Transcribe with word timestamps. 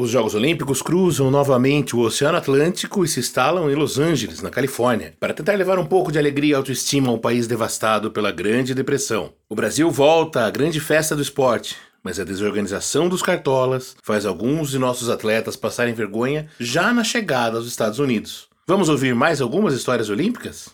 Os 0.00 0.08
Jogos 0.08 0.34
Olímpicos 0.34 0.80
cruzam 0.80 1.30
novamente 1.30 1.94
o 1.94 2.00
Oceano 2.00 2.38
Atlântico 2.38 3.04
e 3.04 3.08
se 3.08 3.20
instalam 3.20 3.70
em 3.70 3.74
Los 3.74 3.98
Angeles, 3.98 4.40
na 4.40 4.48
Califórnia, 4.48 5.12
para 5.20 5.34
tentar 5.34 5.52
levar 5.56 5.78
um 5.78 5.84
pouco 5.84 6.10
de 6.10 6.18
alegria 6.18 6.52
e 6.52 6.54
autoestima 6.54 7.10
ao 7.10 7.18
país 7.18 7.46
devastado 7.46 8.10
pela 8.10 8.32
Grande 8.32 8.72
Depressão. 8.72 9.34
O 9.46 9.54
Brasil 9.54 9.90
volta 9.90 10.46
à 10.46 10.50
grande 10.50 10.80
festa 10.80 11.14
do 11.14 11.20
esporte, 11.20 11.76
mas 12.02 12.18
a 12.18 12.24
desorganização 12.24 13.10
dos 13.10 13.20
cartolas 13.20 13.94
faz 14.02 14.24
alguns 14.24 14.70
de 14.70 14.78
nossos 14.78 15.10
atletas 15.10 15.54
passarem 15.54 15.92
vergonha 15.92 16.46
já 16.58 16.94
na 16.94 17.04
chegada 17.04 17.58
aos 17.58 17.66
Estados 17.66 17.98
Unidos. 17.98 18.48
Vamos 18.66 18.88
ouvir 18.88 19.14
mais 19.14 19.42
algumas 19.42 19.74
histórias 19.74 20.08
olímpicas? 20.08 20.70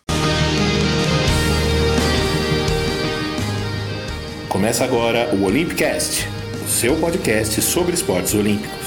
Começa 4.49 4.85
agora 4.85 5.35
o 5.35 5.43
Olympicast, 5.43 6.29
o 6.65 6.69
seu 6.69 6.95
podcast 6.95 7.61
sobre 7.61 7.93
esportes 7.93 8.33
olímpicos. 8.33 8.86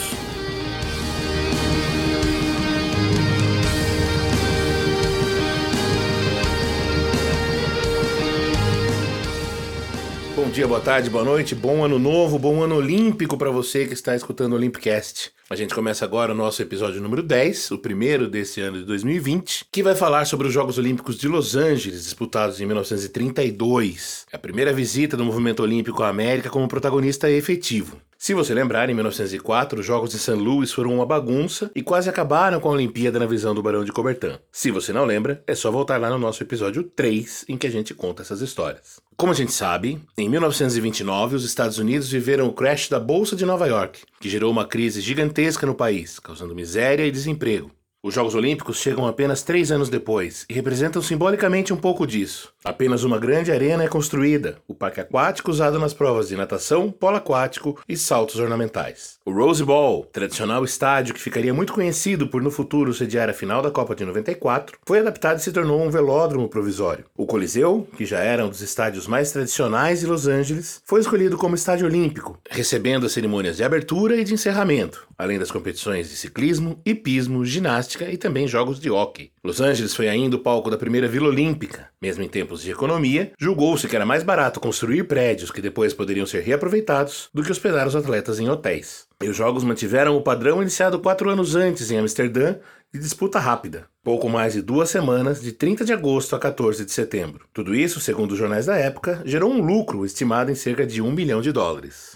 Bom 10.50 10.54
dia, 10.54 10.68
boa 10.68 10.82
tarde, 10.82 11.12
boa 11.12 11.24
noite, 11.24 11.54
bom 11.54 11.86
ano 11.86 12.00
novo, 12.00 12.39
bom 12.39 12.64
ano 12.64 12.74
olímpico 12.74 13.38
para 13.38 13.52
você 13.52 13.86
que 13.86 13.94
está 13.94 14.16
escutando 14.16 14.54
o 14.54 14.56
Olympicast. 14.56 15.32
A 15.48 15.56
gente 15.56 15.75
começa 15.75 16.04
agora 16.04 16.32
o 16.32 16.36
nosso 16.36 16.60
episódio 16.60 17.00
número 17.00 17.22
10, 17.22 17.70
o 17.70 17.78
primeiro 17.78 18.28
desse 18.28 18.60
ano 18.60 18.80
de 18.80 18.84
2020, 18.84 19.68
que 19.72 19.84
vai 19.84 19.94
falar 19.94 20.25
sobre 20.25 20.48
os 20.48 20.54
Jogos 20.54 20.80
Olímpicos 20.80 21.20
de 21.20 21.28
Los 21.28 21.56
Angeles, 21.56 22.04
disputados 22.04 22.60
em 22.60 22.66
1932. 22.66 24.25
É 24.34 24.38
a 24.38 24.39
primeira 24.39 24.74
visita 24.74 25.16
do 25.16 25.24
movimento 25.24 25.62
olímpico 25.62 26.02
à 26.02 26.10
América 26.10 26.50
como 26.50 26.68
protagonista 26.68 27.30
efetivo. 27.30 28.02
Se 28.21 28.33
você 28.33 28.54
lembrar, 28.54 28.89
em 28.89 28.93
1904, 28.93 29.79
os 29.79 29.86
Jogos 29.86 30.09
de 30.09 30.19
St. 30.19 30.32
Louis 30.32 30.73
foram 30.73 30.93
uma 30.93 31.05
bagunça 31.05 31.71
e 31.73 31.82
quase 31.82 32.09
acabaram 32.09 32.59
com 32.59 32.67
a 32.67 32.73
Olimpíada 32.73 33.17
na 33.17 33.25
visão 33.25 33.55
do 33.55 33.63
Barão 33.63 33.85
de 33.85 33.94
Coubertin. 33.94 34.38
Se 34.52 34.71
você 34.71 34.91
não 34.91 35.05
lembra, 35.05 35.41
é 35.47 35.55
só 35.55 35.71
voltar 35.71 35.97
lá 35.97 36.09
no 36.09 36.19
nosso 36.19 36.44
episódio 36.44 36.83
3, 36.83 37.45
em 37.47 37.57
que 37.57 37.66
a 37.66 37.71
gente 37.71 37.94
conta 37.94 38.21
essas 38.21 38.41
histórias. 38.41 38.99
Como 39.16 39.31
a 39.31 39.35
gente 39.35 39.53
sabe, 39.53 40.02
em 40.17 40.27
1929 40.27 41.38
os 41.38 41.45
Estados 41.45 41.77
Unidos 41.77 42.11
viveram 42.11 42.47
o 42.47 42.53
crash 42.53 42.89
da 42.89 42.99
Bolsa 42.99 43.38
de 43.38 43.45
Nova 43.45 43.66
York, 43.67 44.02
que 44.19 44.29
gerou 44.29 44.51
uma 44.51 44.67
crise 44.67 44.99
gigantesca 44.99 45.66
no 45.66 45.73
país, 45.73 46.19
causando 46.19 46.53
miséria 46.53 47.07
e 47.07 47.11
desemprego. 47.11 47.72
Os 48.02 48.14
Jogos 48.14 48.33
Olímpicos 48.33 48.78
chegam 48.78 49.05
apenas 49.05 49.44
três 49.44 49.73
anos 49.73 49.89
depois 49.89 50.45
e 50.50 50.53
representam 50.53 51.02
simbolicamente 51.02 51.73
um 51.73 51.75
pouco 51.75 52.08
disso. 52.08 52.53
Apenas 52.64 53.03
uma 53.03 53.19
grande 53.19 53.52
arena 53.52 53.83
é 53.83 53.89
construída, 53.89 54.58
o 54.66 54.73
parque 54.73 55.02
aquático 55.02 55.52
usado 55.52 55.78
nas 55.78 55.94
provas 55.94 56.30
de 56.30 56.38
natação, 56.38 56.89
polo 56.91 57.17
aquático 57.17 57.78
e 57.89 57.97
saltos 57.97 58.39
ornamentais. 58.39 59.17
O 59.25 59.33
Rose 59.33 59.66
Bowl, 59.66 60.06
tradicional 60.06 60.64
estádio 60.64 61.14
que 61.14 61.19
ficaria 61.19 61.53
muito 61.53 61.73
conhecido 61.73 62.30
por 62.30 62.41
no 62.41 62.50
futuro 62.50 62.94
sediar 62.94 63.30
a 63.30 63.33
final 63.33 63.61
da 63.61 63.69
Copa 63.69 63.94
de 63.94 64.06
94, 64.06 64.78
foi 64.86 65.00
adaptado 65.00 65.39
e 65.39 65.41
se 65.41 65.52
tornou 65.52 65.81
um 65.81 65.91
velódromo 65.91 66.47
provisório. 66.47 67.03
O 67.17 67.25
Coliseu, 67.25 67.86
que 67.97 68.06
já 68.06 68.19
era 68.19 68.45
um 68.45 68.50
dos 68.50 68.61
estádios 68.61 69.08
mais 69.08 69.34
tradicionais 69.34 70.00
de 70.00 70.06
Los 70.06 70.25
Angeles, 70.25 70.81
foi 70.86 71.02
escolhido 71.02 71.38
como 71.38 71.53
estádio 71.53 71.86
olímpico, 71.86 72.39
recebendo 72.50 73.06
as 73.06 73.11
cerimônias 73.11 73.58
de 73.58 73.63
abertura 73.66 74.16
e 74.16 74.23
de 74.23 74.34
encerramento, 74.34 75.06
além 75.20 75.38
das 75.38 75.52
competições 75.52 76.09
de 76.09 76.16
ciclismo, 76.16 76.81
hipismo, 76.86 77.44
ginástica 77.44 78.09
e 78.09 78.16
também 78.16 78.48
jogos 78.48 78.80
de 78.80 78.89
hóquei. 78.89 79.31
Los 79.44 79.59
Angeles 79.59 79.94
foi 79.94 80.08
ainda 80.08 80.38
o 80.38 80.39
palco 80.39 80.72
da 80.72 80.78
primeira 80.78 81.09
Vila 81.09 81.28
Olímpica. 81.28 81.89
Mesmo 82.02 82.23
em 82.23 82.30
tempos 82.30 82.62
de 82.62 82.72
economia, 82.72 83.34
julgou-se 83.38 83.86
que 83.86 83.95
era 83.97 84.06
mais 84.06 84.23
barato 84.23 84.62
construir 84.62 85.03
prédios 85.03 85.52
que 85.52 85.62
depois 85.62 85.94
poderiam 85.94 86.25
ser 86.25 86.42
reaproveitados 86.42 87.30
do 87.34 87.44
que 87.44 87.52
hospedar 87.52 87.86
os 87.86 87.97
atletas 87.97 88.40
em 88.40 88.50
hotéis. 88.50 89.08
E 89.22 89.28
os 89.28 89.36
jogos 89.36 89.66
mantiveram 89.66 90.16
o 90.16 90.22
padrão 90.22 90.62
iniciado 90.62 91.00
quatro 91.00 91.30
anos 91.30 91.53
antes 91.53 91.92
em 91.92 91.97
Amsterdã 91.97 92.56
de 92.94 93.00
disputa 93.00 93.40
rápida, 93.40 93.88
pouco 94.02 94.30
mais 94.30 94.53
de 94.53 94.62
duas 94.62 94.90
semanas, 94.90 95.42
de 95.42 95.52
30 95.52 95.84
de 95.84 95.94
agosto 95.94 96.36
a 96.36 96.40
14 96.40 96.86
de 96.86 96.92
setembro. 96.92 97.46
Tudo 97.53 97.75
isso, 97.75 98.00
segundo 98.00 98.31
os 98.31 98.38
jornais 98.38 98.66
da 98.66 98.78
época, 98.78 99.22
gerou 99.25 99.52
um 99.52 99.62
lucro 99.62 100.06
estimado 100.06 100.50
em 100.50 100.56
cerca 100.56 100.88
de 100.88 101.02
um 101.02 101.12
milhão 101.12 101.41
de 101.41 101.52
dólares. 101.52 102.13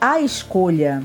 A 0.00 0.20
escolha 0.20 1.02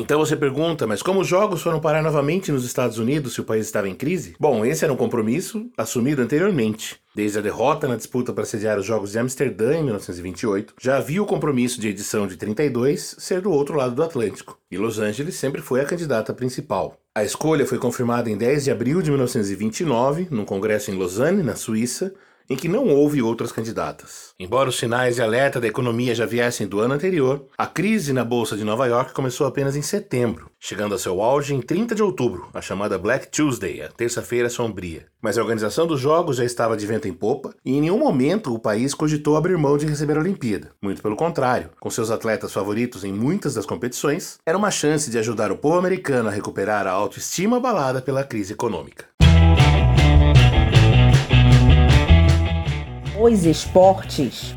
então 0.00 0.20
você 0.20 0.36
pergunta, 0.36 0.86
mas 0.86 1.02
como 1.02 1.20
os 1.20 1.26
jogos 1.26 1.60
foram 1.60 1.80
parar 1.80 2.04
novamente 2.04 2.52
nos 2.52 2.64
Estados 2.64 2.98
Unidos 2.98 3.34
se 3.34 3.40
o 3.40 3.44
país 3.44 3.66
estava 3.66 3.88
em 3.88 3.96
crise? 3.96 4.36
Bom, 4.38 4.64
esse 4.64 4.84
era 4.84 4.92
um 4.92 4.96
compromisso 4.96 5.68
assumido 5.76 6.22
anteriormente. 6.22 7.00
Desde 7.16 7.40
a 7.40 7.42
derrota 7.42 7.88
na 7.88 7.96
disputa 7.96 8.32
para 8.32 8.44
sediar 8.44 8.78
os 8.78 8.86
Jogos 8.86 9.10
de 9.10 9.18
Amsterdã 9.18 9.74
em 9.74 9.82
1928, 9.82 10.74
já 10.80 10.98
havia 10.98 11.20
o 11.20 11.26
compromisso 11.26 11.80
de 11.80 11.88
edição 11.88 12.28
de 12.28 12.36
32 12.36 13.16
ser 13.18 13.40
do 13.40 13.50
outro 13.50 13.76
lado 13.76 13.96
do 13.96 14.04
Atlântico, 14.04 14.56
e 14.70 14.78
Los 14.78 15.00
Angeles 15.00 15.34
sempre 15.34 15.60
foi 15.60 15.80
a 15.80 15.84
candidata 15.84 16.32
principal. 16.32 16.96
A 17.12 17.24
escolha 17.24 17.66
foi 17.66 17.78
confirmada 17.78 18.30
em 18.30 18.36
10 18.36 18.62
de 18.62 18.70
abril 18.70 19.02
de 19.02 19.10
1929, 19.10 20.28
num 20.30 20.44
congresso 20.44 20.92
em 20.92 20.96
Lausanne, 20.96 21.42
na 21.42 21.56
Suíça, 21.56 22.14
em 22.48 22.56
que 22.56 22.68
não 22.68 22.88
houve 22.88 23.20
outras 23.20 23.52
candidatas. 23.52 24.32
Embora 24.38 24.68
os 24.68 24.78
sinais 24.78 25.16
de 25.16 25.22
alerta 25.22 25.60
da 25.60 25.66
economia 25.66 26.14
já 26.14 26.24
viessem 26.24 26.66
do 26.66 26.80
ano 26.80 26.94
anterior, 26.94 27.46
a 27.56 27.66
crise 27.66 28.12
na 28.12 28.24
Bolsa 28.24 28.56
de 28.56 28.64
Nova 28.64 28.86
York 28.86 29.12
começou 29.12 29.46
apenas 29.46 29.76
em 29.76 29.82
setembro, 29.82 30.50
chegando 30.58 30.94
a 30.94 30.98
seu 30.98 31.20
auge 31.20 31.54
em 31.54 31.60
30 31.60 31.94
de 31.94 32.02
outubro, 32.02 32.48
a 32.54 32.60
chamada 32.60 32.98
Black 32.98 33.28
Tuesday, 33.28 33.82
a 33.82 33.88
terça-feira 33.88 34.48
sombria. 34.48 35.06
Mas 35.20 35.36
a 35.36 35.42
organização 35.42 35.86
dos 35.86 36.00
Jogos 36.00 36.36
já 36.36 36.44
estava 36.44 36.76
de 36.76 36.86
vento 36.86 37.08
em 37.08 37.12
popa 37.12 37.54
e 37.64 37.76
em 37.76 37.80
nenhum 37.80 37.98
momento 37.98 38.54
o 38.54 38.58
país 38.58 38.94
cogitou 38.94 39.36
abrir 39.36 39.58
mão 39.58 39.76
de 39.76 39.86
receber 39.86 40.16
a 40.16 40.20
Olimpíada. 40.20 40.70
Muito 40.80 41.02
pelo 41.02 41.16
contrário, 41.16 41.70
com 41.80 41.90
seus 41.90 42.10
atletas 42.10 42.52
favoritos 42.52 43.04
em 43.04 43.12
muitas 43.12 43.54
das 43.54 43.66
competições, 43.66 44.38
era 44.46 44.56
uma 44.56 44.70
chance 44.70 45.10
de 45.10 45.18
ajudar 45.18 45.50
o 45.50 45.58
povo 45.58 45.78
americano 45.78 46.28
a 46.28 46.32
recuperar 46.32 46.86
a 46.86 46.92
autoestima 46.92 47.56
abalada 47.56 48.00
pela 48.00 48.24
crise 48.24 48.52
econômica. 48.52 49.17
Os 53.20 53.44
esportes. 53.44 54.54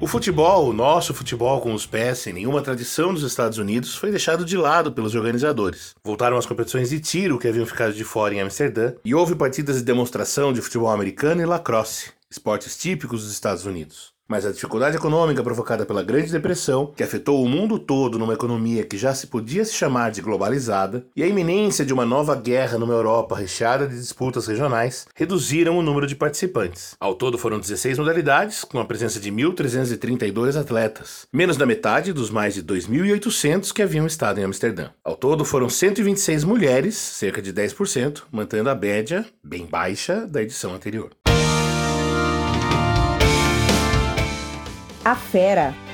O 0.00 0.06
futebol, 0.06 0.70
o 0.70 0.72
nosso 0.72 1.12
futebol 1.12 1.60
com 1.60 1.74
os 1.74 1.84
pés, 1.84 2.20
sem 2.20 2.32
nenhuma 2.32 2.62
tradição 2.62 3.12
nos 3.12 3.22
Estados 3.22 3.58
Unidos, 3.58 3.94
foi 3.94 4.10
deixado 4.10 4.46
de 4.46 4.56
lado 4.56 4.92
pelos 4.92 5.14
organizadores. 5.14 5.94
Voltaram 6.02 6.38
as 6.38 6.46
competições 6.46 6.88
de 6.88 7.00
tiro 7.00 7.38
que 7.38 7.48
haviam 7.48 7.66
ficado 7.66 7.92
de 7.92 8.04
fora 8.04 8.32
em 8.32 8.40
Amsterdã, 8.40 8.94
e 9.04 9.14
houve 9.14 9.34
partidas 9.34 9.76
de 9.76 9.82
demonstração 9.82 10.54
de 10.54 10.62
futebol 10.62 10.88
americano 10.88 11.42
e 11.42 11.44
lacrosse, 11.44 12.12
esportes 12.30 12.78
típicos 12.78 13.24
dos 13.24 13.32
Estados 13.32 13.66
Unidos. 13.66 14.15
Mas 14.28 14.44
a 14.44 14.50
dificuldade 14.50 14.96
econômica 14.96 15.42
provocada 15.42 15.86
pela 15.86 16.02
Grande 16.02 16.32
Depressão, 16.32 16.92
que 16.96 17.02
afetou 17.02 17.44
o 17.44 17.48
mundo 17.48 17.78
todo 17.78 18.18
numa 18.18 18.34
economia 18.34 18.84
que 18.84 18.98
já 18.98 19.14
se 19.14 19.28
podia 19.28 19.64
se 19.64 19.72
chamar 19.72 20.10
de 20.10 20.20
globalizada, 20.20 21.06
e 21.14 21.22
a 21.22 21.28
iminência 21.28 21.84
de 21.84 21.92
uma 21.92 22.04
nova 22.04 22.34
guerra 22.34 22.76
numa 22.76 22.94
Europa 22.94 23.36
recheada 23.36 23.86
de 23.86 23.96
disputas 23.96 24.48
regionais, 24.48 25.06
reduziram 25.14 25.78
o 25.78 25.82
número 25.82 26.08
de 26.08 26.16
participantes. 26.16 26.96
Ao 26.98 27.14
todo 27.14 27.38
foram 27.38 27.60
16 27.60 27.98
modalidades, 27.98 28.64
com 28.64 28.80
a 28.80 28.84
presença 28.84 29.20
de 29.20 29.30
1.332 29.30 30.60
atletas, 30.60 31.28
menos 31.32 31.56
da 31.56 31.64
metade 31.64 32.12
dos 32.12 32.28
mais 32.28 32.54
de 32.54 32.64
2.800 32.64 33.72
que 33.72 33.82
haviam 33.82 34.06
estado 34.06 34.40
em 34.40 34.44
Amsterdã. 34.44 34.90
Ao 35.04 35.16
todo 35.16 35.44
foram 35.44 35.68
126 35.68 36.42
mulheres, 36.42 36.96
cerca 36.96 37.40
de 37.40 37.52
10%, 37.52 38.22
mantendo 38.32 38.70
a 38.70 38.74
média, 38.74 39.24
bem 39.42 39.66
baixa, 39.66 40.26
da 40.26 40.42
edição 40.42 40.74
anterior. 40.74 41.10
A 45.06 45.14
Fera. 45.14 45.85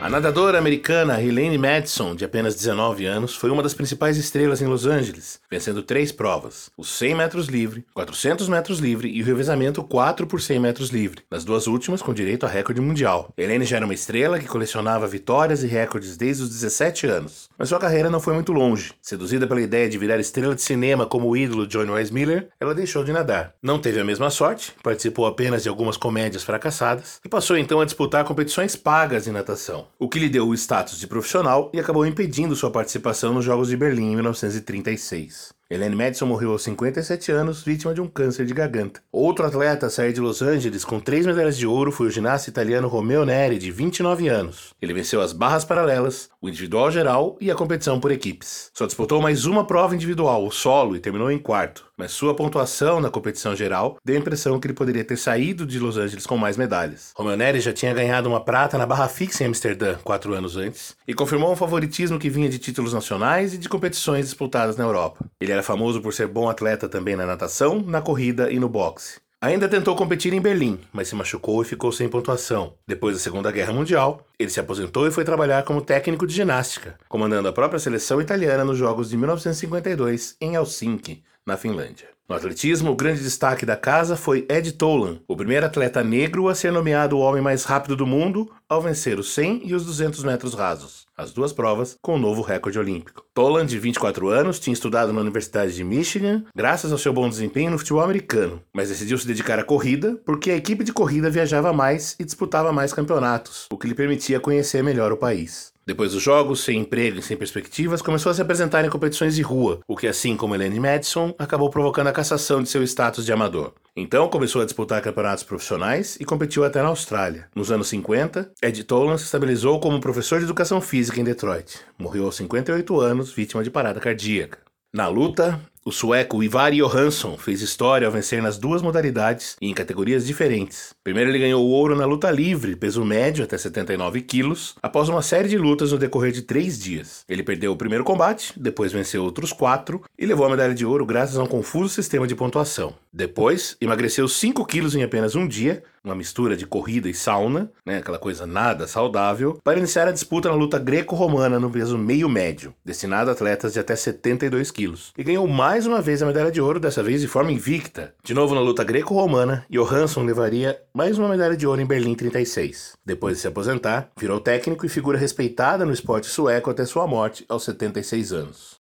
A 0.00 0.08
nadadora 0.08 0.58
americana 0.58 1.20
Helene 1.20 1.58
Madison, 1.58 2.14
de 2.14 2.24
apenas 2.24 2.54
19 2.54 3.04
anos, 3.04 3.34
foi 3.34 3.50
uma 3.50 3.64
das 3.64 3.74
principais 3.74 4.16
estrelas 4.16 4.62
em 4.62 4.66
Los 4.66 4.86
Angeles, 4.86 5.40
vencendo 5.50 5.82
três 5.82 6.12
provas: 6.12 6.70
os 6.76 6.88
100 6.90 7.16
metros 7.16 7.48
livre, 7.48 7.84
400 7.92 8.48
metros 8.48 8.78
livre 8.78 9.10
e 9.10 9.20
o 9.20 9.24
revezamento 9.24 9.82
4 9.82 10.24
por 10.24 10.40
100 10.40 10.60
metros 10.60 10.90
livre, 10.90 11.22
nas 11.28 11.44
duas 11.44 11.66
últimas 11.66 12.00
com 12.00 12.14
direito 12.14 12.46
a 12.46 12.48
recorde 12.48 12.80
mundial. 12.80 13.34
Helene 13.36 13.64
já 13.64 13.78
era 13.78 13.84
uma 13.84 13.92
estrela 13.92 14.38
que 14.38 14.46
colecionava 14.46 15.04
vitórias 15.08 15.64
e 15.64 15.66
recordes 15.66 16.16
desde 16.16 16.44
os 16.44 16.50
17 16.50 17.08
anos, 17.08 17.50
mas 17.58 17.68
sua 17.68 17.80
carreira 17.80 18.08
não 18.08 18.20
foi 18.20 18.34
muito 18.34 18.52
longe. 18.52 18.92
Seduzida 19.02 19.48
pela 19.48 19.60
ideia 19.60 19.88
de 19.88 19.98
virar 19.98 20.20
estrela 20.20 20.54
de 20.54 20.62
cinema 20.62 21.06
como 21.06 21.28
o 21.28 21.36
ídolo 21.36 21.66
John 21.66 21.92
Wise 21.92 22.14
Miller, 22.14 22.48
ela 22.60 22.72
deixou 22.74 23.02
de 23.02 23.12
nadar. 23.12 23.52
Não 23.60 23.80
teve 23.80 23.98
a 23.98 24.04
mesma 24.04 24.30
sorte, 24.30 24.72
participou 24.80 25.26
apenas 25.26 25.64
de 25.64 25.68
algumas 25.68 25.96
comédias 25.96 26.44
fracassadas 26.44 27.20
e 27.24 27.28
passou 27.28 27.58
então 27.58 27.80
a 27.80 27.84
disputar 27.84 28.24
competições 28.24 28.76
pagas 28.76 29.26
em 29.26 29.32
natação 29.32 29.87
o 29.98 30.08
que 30.08 30.18
lhe 30.18 30.28
deu 30.28 30.48
o 30.48 30.54
status 30.54 30.98
de 30.98 31.06
profissional 31.06 31.70
e 31.72 31.80
acabou 31.80 32.06
impedindo 32.06 32.56
sua 32.56 32.70
participação 32.70 33.34
nos 33.34 33.44
Jogos 33.44 33.68
de 33.68 33.76
Berlim 33.76 34.12
em 34.12 34.14
1936. 34.14 35.57
Elaine 35.70 35.94
Madison 35.94 36.24
morreu 36.24 36.52
aos 36.52 36.62
57 36.62 37.30
anos, 37.30 37.62
vítima 37.62 37.92
de 37.92 38.00
um 38.00 38.06
câncer 38.06 38.46
de 38.46 38.54
garganta. 38.54 39.02
Outro 39.12 39.44
atleta 39.44 39.84
a 39.84 39.90
sair 39.90 40.14
de 40.14 40.20
Los 40.20 40.40
Angeles 40.40 40.82
com 40.82 40.98
três 40.98 41.26
medalhas 41.26 41.58
de 41.58 41.66
ouro 41.66 41.92
foi 41.92 42.06
o 42.06 42.10
ginasta 42.10 42.48
italiano 42.48 42.88
Romeo 42.88 43.26
Neri, 43.26 43.58
de 43.58 43.70
29 43.70 44.28
anos. 44.28 44.72
Ele 44.80 44.94
venceu 44.94 45.20
as 45.20 45.34
barras 45.34 45.66
paralelas, 45.66 46.30
o 46.40 46.48
individual 46.48 46.90
geral 46.90 47.36
e 47.38 47.50
a 47.50 47.54
competição 47.54 48.00
por 48.00 48.10
equipes. 48.10 48.70
Só 48.72 48.86
disputou 48.86 49.20
mais 49.20 49.44
uma 49.44 49.66
prova 49.66 49.94
individual, 49.94 50.46
o 50.46 50.50
solo, 50.50 50.96
e 50.96 51.00
terminou 51.00 51.30
em 51.30 51.38
quarto. 51.38 51.86
Mas 51.98 52.12
sua 52.12 52.34
pontuação 52.34 52.98
na 53.00 53.10
competição 53.10 53.54
geral 53.54 53.98
deu 54.02 54.16
a 54.16 54.20
impressão 54.20 54.58
que 54.58 54.68
ele 54.68 54.74
poderia 54.74 55.04
ter 55.04 55.18
saído 55.18 55.66
de 55.66 55.78
Los 55.78 55.98
Angeles 55.98 56.24
com 56.24 56.38
mais 56.38 56.56
medalhas. 56.56 57.12
Romeo 57.14 57.36
Neri 57.36 57.60
já 57.60 57.72
tinha 57.74 57.92
ganhado 57.92 58.28
uma 58.28 58.42
prata 58.42 58.78
na 58.78 58.86
barra 58.86 59.08
fixa 59.08 59.42
em 59.42 59.48
Amsterdã 59.48 59.96
quatro 60.02 60.32
anos 60.32 60.56
antes 60.56 60.96
e 61.06 61.12
confirmou 61.12 61.52
um 61.52 61.56
favoritismo 61.56 62.18
que 62.18 62.30
vinha 62.30 62.48
de 62.48 62.58
títulos 62.58 62.94
nacionais 62.94 63.52
e 63.52 63.58
de 63.58 63.68
competições 63.68 64.26
disputadas 64.26 64.76
na 64.76 64.84
Europa. 64.84 65.26
Ele 65.40 65.57
era 65.58 65.62
famoso 65.62 66.00
por 66.00 66.14
ser 66.14 66.28
bom 66.28 66.48
atleta 66.48 66.88
também 66.88 67.16
na 67.16 67.26
natação, 67.26 67.82
na 67.82 68.00
corrida 68.00 68.50
e 68.50 68.60
no 68.60 68.68
boxe. 68.68 69.20
Ainda 69.40 69.68
tentou 69.68 69.96
competir 69.96 70.32
em 70.32 70.40
Berlim, 70.40 70.78
mas 70.92 71.08
se 71.08 71.16
machucou 71.16 71.60
e 71.62 71.64
ficou 71.64 71.90
sem 71.90 72.08
pontuação. 72.08 72.74
Depois 72.86 73.16
da 73.16 73.22
Segunda 73.22 73.50
Guerra 73.50 73.72
Mundial, 73.72 74.24
ele 74.38 74.50
se 74.50 74.60
aposentou 74.60 75.06
e 75.06 75.10
foi 75.10 75.24
trabalhar 75.24 75.64
como 75.64 75.80
técnico 75.80 76.26
de 76.28 76.34
ginástica, 76.34 76.96
comandando 77.08 77.48
a 77.48 77.52
própria 77.52 77.80
seleção 77.80 78.20
italiana 78.20 78.64
nos 78.64 78.78
Jogos 78.78 79.10
de 79.10 79.16
1952 79.16 80.36
em 80.40 80.54
Helsinki, 80.54 81.24
na 81.44 81.56
Finlândia. 81.56 82.17
No 82.28 82.36
atletismo, 82.36 82.90
o 82.90 82.94
grande 82.94 83.22
destaque 83.22 83.64
da 83.64 83.74
casa 83.74 84.14
foi 84.14 84.44
Ed 84.50 84.72
Tolan, 84.72 85.16
o 85.26 85.34
primeiro 85.34 85.64
atleta 85.64 86.04
negro 86.04 86.50
a 86.50 86.54
ser 86.54 86.70
nomeado 86.70 87.16
o 87.16 87.20
homem 87.20 87.40
mais 87.40 87.64
rápido 87.64 87.96
do 87.96 88.06
mundo 88.06 88.52
ao 88.68 88.82
vencer 88.82 89.18
os 89.18 89.32
100 89.32 89.62
e 89.64 89.74
os 89.74 89.86
200 89.86 90.22
metros 90.24 90.52
rasos, 90.52 91.06
as 91.16 91.32
duas 91.32 91.54
provas 91.54 91.96
com 92.02 92.16
um 92.16 92.18
novo 92.18 92.42
recorde 92.42 92.78
olímpico. 92.78 93.24
Tolan, 93.32 93.64
de 93.64 93.78
24 93.78 94.28
anos, 94.28 94.60
tinha 94.60 94.74
estudado 94.74 95.10
na 95.10 95.22
Universidade 95.22 95.74
de 95.74 95.82
Michigan 95.82 96.44
graças 96.54 96.92
ao 96.92 96.98
seu 96.98 97.14
bom 97.14 97.30
desempenho 97.30 97.70
no 97.70 97.78
futebol 97.78 98.02
americano, 98.02 98.60
mas 98.74 98.90
decidiu 98.90 99.16
se 99.16 99.26
dedicar 99.26 99.58
à 99.58 99.64
corrida 99.64 100.20
porque 100.26 100.50
a 100.50 100.56
equipe 100.56 100.84
de 100.84 100.92
corrida 100.92 101.30
viajava 101.30 101.72
mais 101.72 102.14
e 102.20 102.26
disputava 102.26 102.70
mais 102.74 102.92
campeonatos, 102.92 103.68
o 103.72 103.78
que 103.78 103.88
lhe 103.88 103.94
permitia 103.94 104.38
conhecer 104.38 104.84
melhor 104.84 105.12
o 105.12 105.16
país. 105.16 105.72
Depois 105.88 106.12
dos 106.12 106.22
jogos, 106.22 106.64
sem 106.64 106.80
emprego 106.80 107.18
e 107.18 107.22
sem 107.22 107.34
perspectivas, 107.34 108.02
começou 108.02 108.28
a 108.28 108.34
se 108.34 108.42
apresentar 108.42 108.84
em 108.84 108.90
competições 108.90 109.34
de 109.34 109.40
rua, 109.40 109.80
o 109.88 109.96
que, 109.96 110.06
assim 110.06 110.36
como 110.36 110.54
Elaine 110.54 110.78
Madison, 110.78 111.34
acabou 111.38 111.70
provocando 111.70 112.08
a 112.08 112.12
cassação 112.12 112.62
de 112.62 112.68
seu 112.68 112.82
status 112.82 113.24
de 113.24 113.32
amador. 113.32 113.72
Então 113.96 114.28
começou 114.28 114.60
a 114.60 114.66
disputar 114.66 115.00
campeonatos 115.00 115.44
profissionais 115.44 116.18
e 116.20 116.26
competiu 116.26 116.62
até 116.62 116.82
na 116.82 116.88
Austrália. 116.88 117.48
Nos 117.54 117.72
anos 117.72 117.88
50, 117.88 118.52
Ed 118.62 118.84
Tolan 118.84 119.16
se 119.16 119.24
estabilizou 119.24 119.80
como 119.80 119.98
professor 119.98 120.40
de 120.40 120.44
educação 120.44 120.78
física 120.78 121.22
em 121.22 121.24
Detroit. 121.24 121.80
Morreu 121.98 122.26
aos 122.26 122.36
58 122.36 123.00
anos, 123.00 123.32
vítima 123.32 123.64
de 123.64 123.70
parada 123.70 123.98
cardíaca. 123.98 124.58
Na 124.92 125.08
luta, 125.08 125.58
o 125.88 125.92
sueco 125.92 126.42
Ivar 126.42 126.70
Johansson 126.72 127.38
fez 127.38 127.62
história 127.62 128.06
ao 128.06 128.12
vencer 128.12 128.42
nas 128.42 128.58
duas 128.58 128.82
modalidades 128.82 129.56
e 129.58 129.70
em 129.70 129.72
categorias 129.72 130.26
diferentes. 130.26 130.90
Primeiro 131.02 131.30
ele 131.30 131.38
ganhou 131.38 131.66
ouro 131.66 131.96
na 131.96 132.04
luta 132.04 132.30
livre, 132.30 132.76
peso 132.76 133.02
médio 133.06 133.42
até 133.42 133.56
79 133.56 134.20
quilos, 134.20 134.74
após 134.82 135.08
uma 135.08 135.22
série 135.22 135.48
de 135.48 135.56
lutas 135.56 135.90
no 135.90 135.96
decorrer 135.96 136.30
de 136.30 136.42
três 136.42 136.78
dias. 136.78 137.24
Ele 137.26 137.42
perdeu 137.42 137.72
o 137.72 137.76
primeiro 137.76 138.04
combate, 138.04 138.52
depois 138.54 138.92
venceu 138.92 139.24
outros 139.24 139.50
quatro 139.50 140.02
e 140.18 140.26
levou 140.26 140.44
a 140.44 140.50
medalha 140.50 140.74
de 140.74 140.84
ouro 140.84 141.06
graças 141.06 141.38
a 141.38 141.42
um 141.42 141.46
confuso 141.46 141.88
sistema 141.88 142.26
de 142.26 142.36
pontuação. 142.36 142.94
Depois, 143.10 143.74
emagreceu 143.80 144.28
5 144.28 144.66
quilos 144.66 144.94
em 144.94 145.02
apenas 145.02 145.34
um 145.34 145.48
dia, 145.48 145.82
uma 146.04 146.14
mistura 146.14 146.56
de 146.56 146.66
corrida 146.66 147.08
e 147.08 147.14
sauna, 147.14 147.70
né, 147.84 147.98
aquela 147.98 148.18
coisa 148.18 148.46
nada 148.46 148.86
saudável, 148.86 149.58
para 149.64 149.78
iniciar 149.78 150.06
a 150.08 150.12
disputa 150.12 150.48
na 150.48 150.54
luta 150.54 150.78
greco-romana 150.78 151.58
no 151.58 151.70
peso 151.70 151.98
meio 151.98 152.28
médio, 152.28 152.74
destinada 152.84 153.30
a 153.30 153.34
atletas 153.34 153.72
de 153.72 153.80
até 153.80 153.96
72 153.96 154.70
quilos, 154.70 155.12
e 155.16 155.24
ganhou 155.24 155.46
mais 155.46 155.77
uma 155.86 156.00
vez 156.00 156.22
a 156.22 156.26
medalha 156.26 156.50
de 156.50 156.60
ouro, 156.60 156.80
dessa 156.80 157.02
vez 157.02 157.20
de 157.20 157.28
forma 157.28 157.52
invicta. 157.52 158.14
De 158.22 158.34
novo 158.34 158.54
na 158.54 158.60
luta 158.60 158.84
greco-romana, 158.84 159.64
Johansson 159.70 160.22
levaria 160.22 160.78
mais 160.94 161.18
uma 161.18 161.28
medalha 161.28 161.56
de 161.56 161.66
ouro 161.66 161.80
em 161.80 161.86
Berlim 161.86 162.14
36. 162.14 162.94
Depois 163.04 163.36
de 163.36 163.42
se 163.42 163.48
aposentar, 163.48 164.10
virou 164.18 164.40
técnico 164.40 164.86
e 164.86 164.88
figura 164.88 165.18
respeitada 165.18 165.84
no 165.84 165.92
esporte 165.92 166.26
sueco 166.26 166.70
até 166.70 166.84
sua 166.84 167.06
morte 167.06 167.44
aos 167.48 167.64
76 167.64 168.32
anos. 168.32 168.76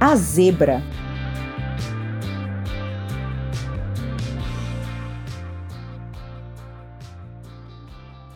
A 0.00 0.16
zebra. 0.16 0.82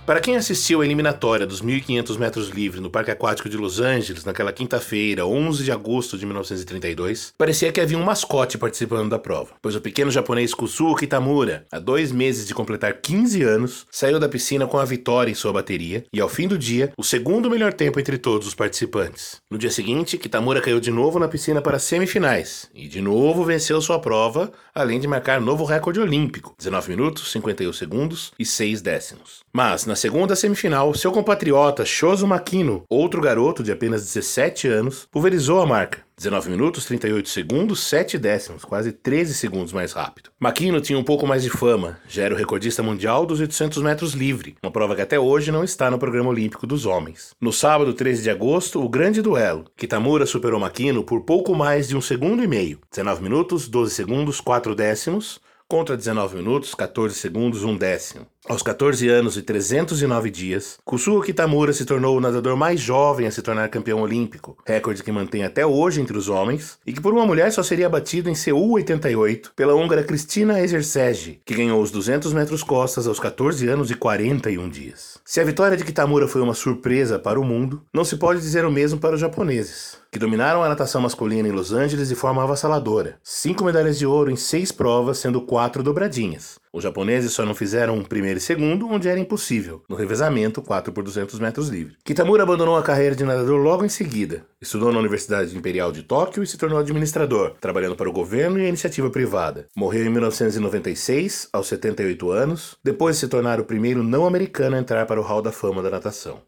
Para 0.09 0.21
quem 0.21 0.39
assistiu 0.39 0.81
à 0.81 0.87
eliminatória 0.87 1.47
dos 1.47 1.61
1.500 1.61 2.17
metros 2.17 2.49
livre 2.49 2.81
no 2.81 2.89
Parque 2.89 3.11
Aquático 3.11 3.47
de 3.47 3.59
Los 3.59 3.79
Angeles 3.79 4.25
naquela 4.25 4.55
quinta-feira, 4.55 5.27
11 5.27 5.63
de 5.63 5.71
agosto 5.71 6.17
de 6.17 6.25
1932, 6.25 7.35
parecia 7.37 7.71
que 7.71 7.79
havia 7.79 7.99
um 7.99 8.05
mascote 8.05 8.57
participando 8.57 9.11
da 9.11 9.19
prova, 9.19 9.51
pois 9.61 9.77
o 9.77 9.83
pequeno 9.83 10.11
japonês 10.11 10.55
Kusuo 10.55 10.97
Kitamura, 10.97 11.67
há 11.71 11.79
dois 11.79 12.11
meses 12.11 12.47
de 12.47 12.55
completar 12.55 13.03
15 13.03 13.43
anos, 13.43 13.87
saiu 13.91 14.19
da 14.19 14.31
piscina 14.31 14.67
com 14.67 14.79
a 14.79 14.85
vitória 14.87 15.31
em 15.31 15.35
sua 15.35 15.53
bateria 15.53 16.07
e, 16.11 16.23
ao 16.23 16.29
fim 16.31 16.49
do 16.49 16.57
dia, 16.57 16.91
o 16.97 17.05
segundo 17.05 17.51
melhor 17.51 17.75
tempo 17.75 18.01
entre 18.01 18.17
todos 18.17 18.49
os 18.49 18.55
participantes. 18.55 19.43
No 19.51 19.59
dia 19.59 19.71
seguinte, 19.71 20.17
Kitamura 20.17 20.63
caiu 20.63 20.81
de 20.81 20.91
novo 20.91 21.19
na 21.19 21.29
piscina 21.29 21.61
para 21.61 21.77
as 21.77 21.83
semifinais 21.83 22.71
e, 22.75 22.89
de 22.89 23.03
novo, 23.03 23.45
venceu 23.45 23.79
sua 23.83 23.99
prova, 23.99 24.51
além 24.75 24.99
de 24.99 25.07
marcar 25.07 25.39
novo 25.39 25.67
recorde 25.67 26.01
olímpico: 26.01 26.55
19 26.57 26.89
minutos, 26.89 27.31
51 27.31 27.75
segundos 27.75 28.33
e 28.39 28.47
6 28.47 28.81
décimos. 28.81 29.41
Mas, 29.53 29.85
na 29.85 29.98
segunda 29.99 30.37
semifinal, 30.37 30.95
seu 30.95 31.11
compatriota 31.11 31.85
Shozo 31.85 32.25
Makino, 32.25 32.85
outro 32.89 33.21
garoto 33.21 33.65
de 33.65 33.73
apenas 33.73 34.03
17 34.03 34.69
anos, 34.69 35.09
pulverizou 35.11 35.61
a 35.61 35.67
marca. 35.67 36.07
19 36.17 36.51
minutos, 36.51 36.85
38 36.85 37.29
segundos, 37.29 37.81
7 37.85 38.17
décimos, 38.17 38.65
quase 38.65 38.93
13 38.93 39.35
segundos 39.35 39.73
mais 39.73 39.93
rápido. 39.93 40.31
Makino 40.39 40.81
tinha 40.81 40.99
um 40.99 41.05
pouco 41.05 41.27
mais 41.27 41.43
de 41.43 41.51
fama, 41.51 41.99
já 42.09 42.23
era 42.23 42.35
o 42.35 42.39
recordista 42.39 42.83
mundial 42.83 43.27
dos 43.27 43.41
800 43.41 43.83
metros 43.83 44.15
livre, 44.15 44.57
uma 44.63 44.71
prova 44.71 44.95
que 44.95 45.03
até 45.03 45.19
hoje 45.19 45.51
não 45.51 45.65
está 45.65 45.91
no 45.91 45.99
programa 45.99 46.31
olímpico 46.31 46.67
dos 46.67 46.87
homens. 46.87 47.33
No 47.41 47.53
sábado, 47.53 47.93
13 47.93 48.23
de 48.23 48.31
agosto, 48.31 48.83
o 48.83 48.89
grande 48.89 49.21
duelo. 49.21 49.65
Kitamura 49.77 50.27
superou 50.27 50.61
Makino 50.61 51.03
por 51.03 51.23
pouco 51.23 51.55
mais 51.57 51.89
de 51.89 51.97
um 51.97 52.01
segundo 52.01 52.43
e 52.43 52.47
meio. 52.47 52.79
19 52.91 53.23
minutos, 53.23 53.69
12 53.69 53.95
segundos, 53.95 54.41
4 54.41 54.75
décimos, 54.77 55.41
contra 55.69 55.97
19 55.97 56.37
minutos, 56.37 56.75
14 56.75 57.15
segundos, 57.15 57.63
1 57.63 57.77
décimo. 57.77 58.27
Aos 58.49 58.63
14 58.63 59.07
anos 59.11 59.37
e 59.37 59.43
309 59.43 60.31
dias, 60.31 60.79
Kusuo 60.83 61.21
Kitamura 61.21 61.71
se 61.75 61.85
tornou 61.85 62.17
o 62.17 62.21
nadador 62.21 62.57
mais 62.57 62.81
jovem 62.81 63.27
a 63.27 63.31
se 63.31 63.43
tornar 63.43 63.69
campeão 63.69 64.01
olímpico, 64.01 64.57
recorde 64.65 65.03
que 65.03 65.13
mantém 65.13 65.45
até 65.45 65.67
hoje 65.67 66.01
entre 66.01 66.17
os 66.17 66.31
homens 66.31 66.79
e 66.87 66.95
que 66.95 67.01
por 67.01 67.13
uma 67.13 67.27
mulher 67.27 67.53
só 67.53 67.63
seria 67.63 67.91
batido 67.91 68.31
em 68.31 68.35
Seul 68.35 68.71
88 68.71 69.53
pela 69.55 69.75
húngara 69.75 70.03
Cristina 70.03 70.63
Ezersege, 70.63 71.43
que 71.45 71.55
ganhou 71.55 71.83
os 71.83 71.91
200 71.91 72.33
metros 72.33 72.63
costas 72.63 73.07
aos 73.07 73.21
14 73.21 73.69
anos 73.69 73.91
e 73.91 73.95
41 73.95 74.67
dias. 74.71 75.19
Se 75.27 75.43
a 75.43 75.45
vitória 75.45 75.77
de 75.77 75.85
Kitamura 75.85 76.27
foi 76.27 76.41
uma 76.41 76.55
surpresa 76.55 77.19
para 77.19 77.39
o 77.39 77.45
mundo, 77.45 77.83
não 77.93 78.03
se 78.03 78.17
pode 78.17 78.41
dizer 78.41 78.65
o 78.65 78.73
mesmo 78.73 78.99
para 78.99 79.15
os 79.15 79.21
japoneses, 79.21 79.99
que 80.11 80.19
dominaram 80.19 80.63
a 80.65 80.69
natação 80.71 81.03
masculina 81.03 81.47
em 81.47 81.53
Los 81.53 81.71
Angeles 81.71 82.09
de 82.09 82.15
forma 82.15 82.43
avassaladora. 82.43 83.19
Cinco 83.23 83.63
medalhas 83.63 83.99
de 83.99 84.07
ouro 84.07 84.31
em 84.31 84.37
seis 84.37 84.73
provas, 84.73 85.19
sendo 85.19 85.43
quatro 85.43 85.83
dobradinhas. 85.83 86.59
Os 86.73 86.83
japoneses 86.83 87.33
só 87.33 87.45
não 87.45 87.55
fizeram 87.55 87.97
um 87.97 88.05
primeiro 88.05 88.39
e 88.39 88.43
segundo, 88.43 88.89
onde 88.89 89.09
era 89.09 89.19
impossível, 89.19 89.83
no 89.89 89.97
revezamento 89.97 90.61
4 90.61 90.93
por 90.93 91.03
200 91.05 91.39
metros 91.39 91.69
livre. 91.69 91.97
Kitamura 92.05 92.43
abandonou 92.43 92.77
a 92.77 92.83
carreira 92.83 93.15
de 93.15 93.25
nadador 93.25 93.61
logo 93.61 93.85
em 93.85 93.89
seguida. 93.89 94.45
Estudou 94.61 94.93
na 94.93 94.99
Universidade 94.99 95.57
Imperial 95.57 95.93
de 95.93 96.03
Tóquio 96.03 96.43
e 96.43 96.47
se 96.47 96.59
tornou 96.59 96.79
administrador, 96.79 97.55
trabalhando 97.61 97.97
para 97.97 98.09
o 98.09 98.13
governo 98.13 98.59
e 98.59 98.67
a 98.67 98.69
iniciativa 98.69 99.11
privada. 99.11 99.67
Morreu 99.77 100.05
em 100.05 100.11
1996, 100.11 101.49
aos 101.53 101.69
78 101.69 102.31
anos, 102.31 102.77
depois 102.85 103.17
de 103.17 103.21
se 103.21 103.29
tornar 103.29 103.61
o 103.61 103.65
primeiro 103.65 104.03
não 104.03 104.27
americano 104.27 104.77
a 104.77 104.79
entrar 104.79 105.07
para 105.07 105.21
o 105.21 105.25
Hall 105.25 105.43
da 105.43 105.53
Fama 105.53 105.83
da 105.83 105.91
natação. 105.91 106.41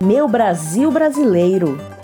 Meu 0.00 0.28
Brasil 0.28 0.90
brasileiro. 0.90 1.95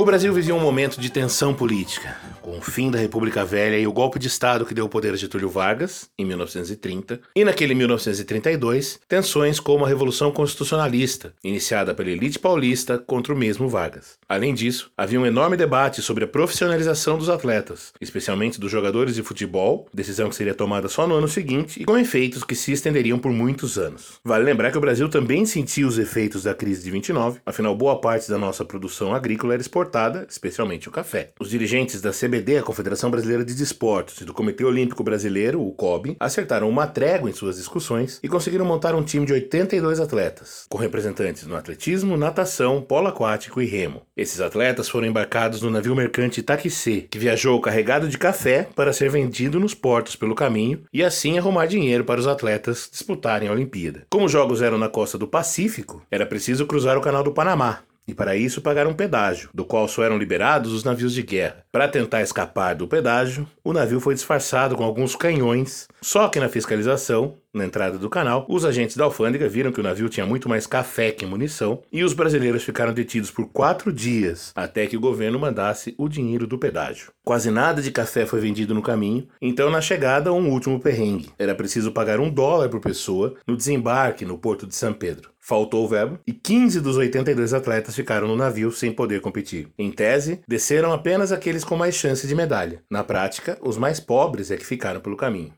O 0.00 0.04
Brasil 0.06 0.32
vivia 0.32 0.54
um 0.54 0.60
momento 0.60 0.98
de 0.98 1.10
tensão 1.10 1.52
política, 1.52 2.16
com 2.40 2.58
o 2.58 2.60
fim 2.60 2.90
da 2.90 2.98
República 2.98 3.44
Velha 3.44 3.78
e 3.78 3.86
o 3.86 3.92
golpe 3.92 4.18
de 4.18 4.28
Estado 4.28 4.64
que 4.64 4.74
deu 4.74 4.86
o 4.86 4.88
poder 4.88 5.12
a 5.12 5.16
Getúlio 5.16 5.48
Vargas, 5.48 6.08
em 6.18 6.24
1930, 6.24 7.20
e 7.34 7.44
naquele 7.44 7.74
1932, 7.74 9.00
tensões 9.08 9.60
como 9.60 9.84
a 9.84 9.88
Revolução 9.88 10.32
Constitucionalista, 10.32 11.32
iniciada 11.42 11.94
pela 11.94 12.10
elite 12.10 12.38
paulista 12.38 12.98
contra 12.98 13.32
o 13.32 13.36
mesmo 13.36 13.68
Vargas. 13.68 14.18
Além 14.28 14.54
disso, 14.54 14.90
havia 14.96 15.20
um 15.20 15.26
enorme 15.26 15.56
debate 15.56 16.02
sobre 16.02 16.24
a 16.24 16.28
profissionalização 16.28 17.18
dos 17.18 17.28
atletas, 17.28 17.92
especialmente 18.00 18.60
dos 18.60 18.70
jogadores 18.70 19.14
de 19.14 19.22
futebol, 19.22 19.88
decisão 19.92 20.28
que 20.28 20.36
seria 20.36 20.54
tomada 20.54 20.88
só 20.88 21.06
no 21.06 21.14
ano 21.14 21.28
seguinte 21.28 21.82
e 21.82 21.84
com 21.84 21.98
efeitos 21.98 22.44
que 22.44 22.54
se 22.54 22.72
estenderiam 22.72 23.18
por 23.18 23.32
muitos 23.32 23.78
anos. 23.78 24.20
Vale 24.24 24.44
lembrar 24.44 24.70
que 24.70 24.78
o 24.78 24.80
Brasil 24.80 25.08
também 25.08 25.44
sentiu 25.44 25.88
os 25.88 25.98
efeitos 25.98 26.44
da 26.44 26.54
crise 26.54 26.82
de 26.82 26.90
29, 26.90 27.40
afinal 27.44 27.74
boa 27.74 28.00
parte 28.00 28.30
da 28.30 28.38
nossa 28.38 28.64
produção 28.64 29.14
agrícola 29.14 29.54
era 29.54 29.62
exportada, 29.62 30.26
especialmente 30.28 30.88
o 30.88 30.92
café. 30.92 31.32
Os 31.40 31.50
dirigentes 31.50 32.00
da 32.00 32.12
CBD, 32.30 32.58
a 32.58 32.62
Confederação 32.62 33.10
Brasileira 33.10 33.44
de 33.44 33.54
Desportos, 33.54 34.20
e 34.20 34.24
do 34.24 34.32
Comitê 34.32 34.64
Olímpico 34.64 35.02
Brasileiro, 35.02 35.60
o 35.60 35.72
COB, 35.72 36.16
acertaram 36.20 36.68
uma 36.68 36.86
trégua 36.86 37.28
em 37.28 37.32
suas 37.32 37.56
discussões 37.56 38.20
e 38.22 38.28
conseguiram 38.28 38.64
montar 38.64 38.94
um 38.94 39.02
time 39.02 39.26
de 39.26 39.32
82 39.32 39.98
atletas, 39.98 40.64
com 40.68 40.78
representantes 40.78 41.44
no 41.44 41.56
atletismo, 41.56 42.16
natação, 42.16 42.82
polo 42.82 43.08
aquático 43.08 43.60
e 43.60 43.66
remo. 43.66 44.02
Esses 44.16 44.40
atletas 44.40 44.88
foram 44.88 45.08
embarcados 45.08 45.60
no 45.60 45.70
navio 45.70 45.96
mercante 45.96 46.40
Taquicê, 46.40 47.08
que 47.10 47.18
viajou 47.18 47.60
carregado 47.60 48.06
de 48.06 48.16
café 48.16 48.68
para 48.76 48.92
ser 48.92 49.10
vendido 49.10 49.58
nos 49.58 49.74
portos 49.74 50.14
pelo 50.14 50.36
caminho 50.36 50.84
e 50.92 51.02
assim 51.02 51.36
arrumar 51.36 51.66
dinheiro 51.66 52.04
para 52.04 52.20
os 52.20 52.28
atletas 52.28 52.88
disputarem 52.92 53.48
a 53.48 53.52
Olimpíada. 53.52 54.06
Como 54.08 54.26
os 54.26 54.32
jogos 54.32 54.62
eram 54.62 54.78
na 54.78 54.88
costa 54.88 55.18
do 55.18 55.26
Pacífico, 55.26 56.06
era 56.08 56.24
preciso 56.24 56.64
cruzar 56.64 56.96
o 56.96 57.00
Canal 57.00 57.24
do 57.24 57.32
Panamá, 57.32 57.82
e 58.10 58.14
para 58.14 58.34
isso 58.36 58.60
pagaram 58.60 58.90
um 58.90 58.94
pedágio, 58.94 59.50
do 59.54 59.64
qual 59.64 59.86
só 59.86 60.02
eram 60.02 60.18
liberados 60.18 60.72
os 60.72 60.82
navios 60.82 61.14
de 61.14 61.22
guerra. 61.22 61.64
Para 61.72 61.86
tentar 61.86 62.20
escapar 62.20 62.74
do 62.74 62.88
pedágio, 62.88 63.46
o 63.62 63.72
navio 63.72 64.00
foi 64.00 64.12
disfarçado 64.12 64.74
com 64.74 64.82
alguns 64.82 65.14
canhões, 65.14 65.86
só 66.02 66.26
que 66.28 66.40
na 66.40 66.48
fiscalização, 66.48 67.36
na 67.54 67.64
entrada 67.64 67.96
do 67.96 68.10
canal, 68.10 68.44
os 68.48 68.64
agentes 68.64 68.96
da 68.96 69.04
alfândega 69.04 69.48
viram 69.48 69.70
que 69.70 69.78
o 69.78 69.82
navio 69.82 70.08
tinha 70.08 70.26
muito 70.26 70.48
mais 70.48 70.66
café 70.66 71.12
que 71.12 71.24
munição 71.24 71.80
e 71.92 72.02
os 72.02 72.12
brasileiros 72.12 72.64
ficaram 72.64 72.92
detidos 72.92 73.30
por 73.30 73.46
quatro 73.52 73.92
dias 73.92 74.50
até 74.56 74.84
que 74.88 74.96
o 74.96 75.00
governo 75.00 75.38
mandasse 75.38 75.94
o 75.96 76.08
dinheiro 76.08 76.44
do 76.44 76.58
pedágio. 76.58 77.12
Quase 77.24 77.52
nada 77.52 77.80
de 77.80 77.92
café 77.92 78.26
foi 78.26 78.40
vendido 78.40 78.74
no 78.74 78.82
caminho, 78.82 79.28
então 79.40 79.70
na 79.70 79.80
chegada 79.80 80.32
um 80.32 80.50
último 80.50 80.80
perrengue. 80.80 81.30
Era 81.38 81.54
preciso 81.54 81.92
pagar 81.92 82.18
um 82.18 82.30
dólar 82.30 82.68
por 82.68 82.80
pessoa 82.80 83.36
no 83.46 83.56
desembarque 83.56 84.24
no 84.24 84.36
porto 84.36 84.66
de 84.66 84.74
São 84.74 84.92
Pedro. 84.92 85.30
Faltou 85.42 85.84
o 85.84 85.88
verbo 85.88 86.18
e 86.26 86.32
15 86.32 86.80
dos 86.80 86.96
82 86.96 87.54
atletas 87.54 87.96
ficaram 87.96 88.28
no 88.28 88.36
navio 88.36 88.70
sem 88.70 88.92
poder 88.92 89.20
competir. 89.20 89.68
Em 89.78 89.90
tese, 89.90 90.42
desceram 90.46 90.92
apenas 90.92 91.32
aqueles 91.32 91.59
com 91.64 91.76
mais 91.76 91.94
chance 91.94 92.26
de 92.26 92.34
medalha. 92.34 92.82
Na 92.90 93.02
prática, 93.04 93.58
os 93.62 93.76
mais 93.76 94.00
pobres 94.00 94.50
é 94.50 94.56
que 94.56 94.66
ficaram 94.66 95.00
pelo 95.00 95.16
caminho. 95.16 95.52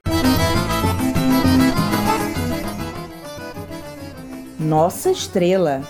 Nossa 4.59 5.11
estrela. 5.11 5.82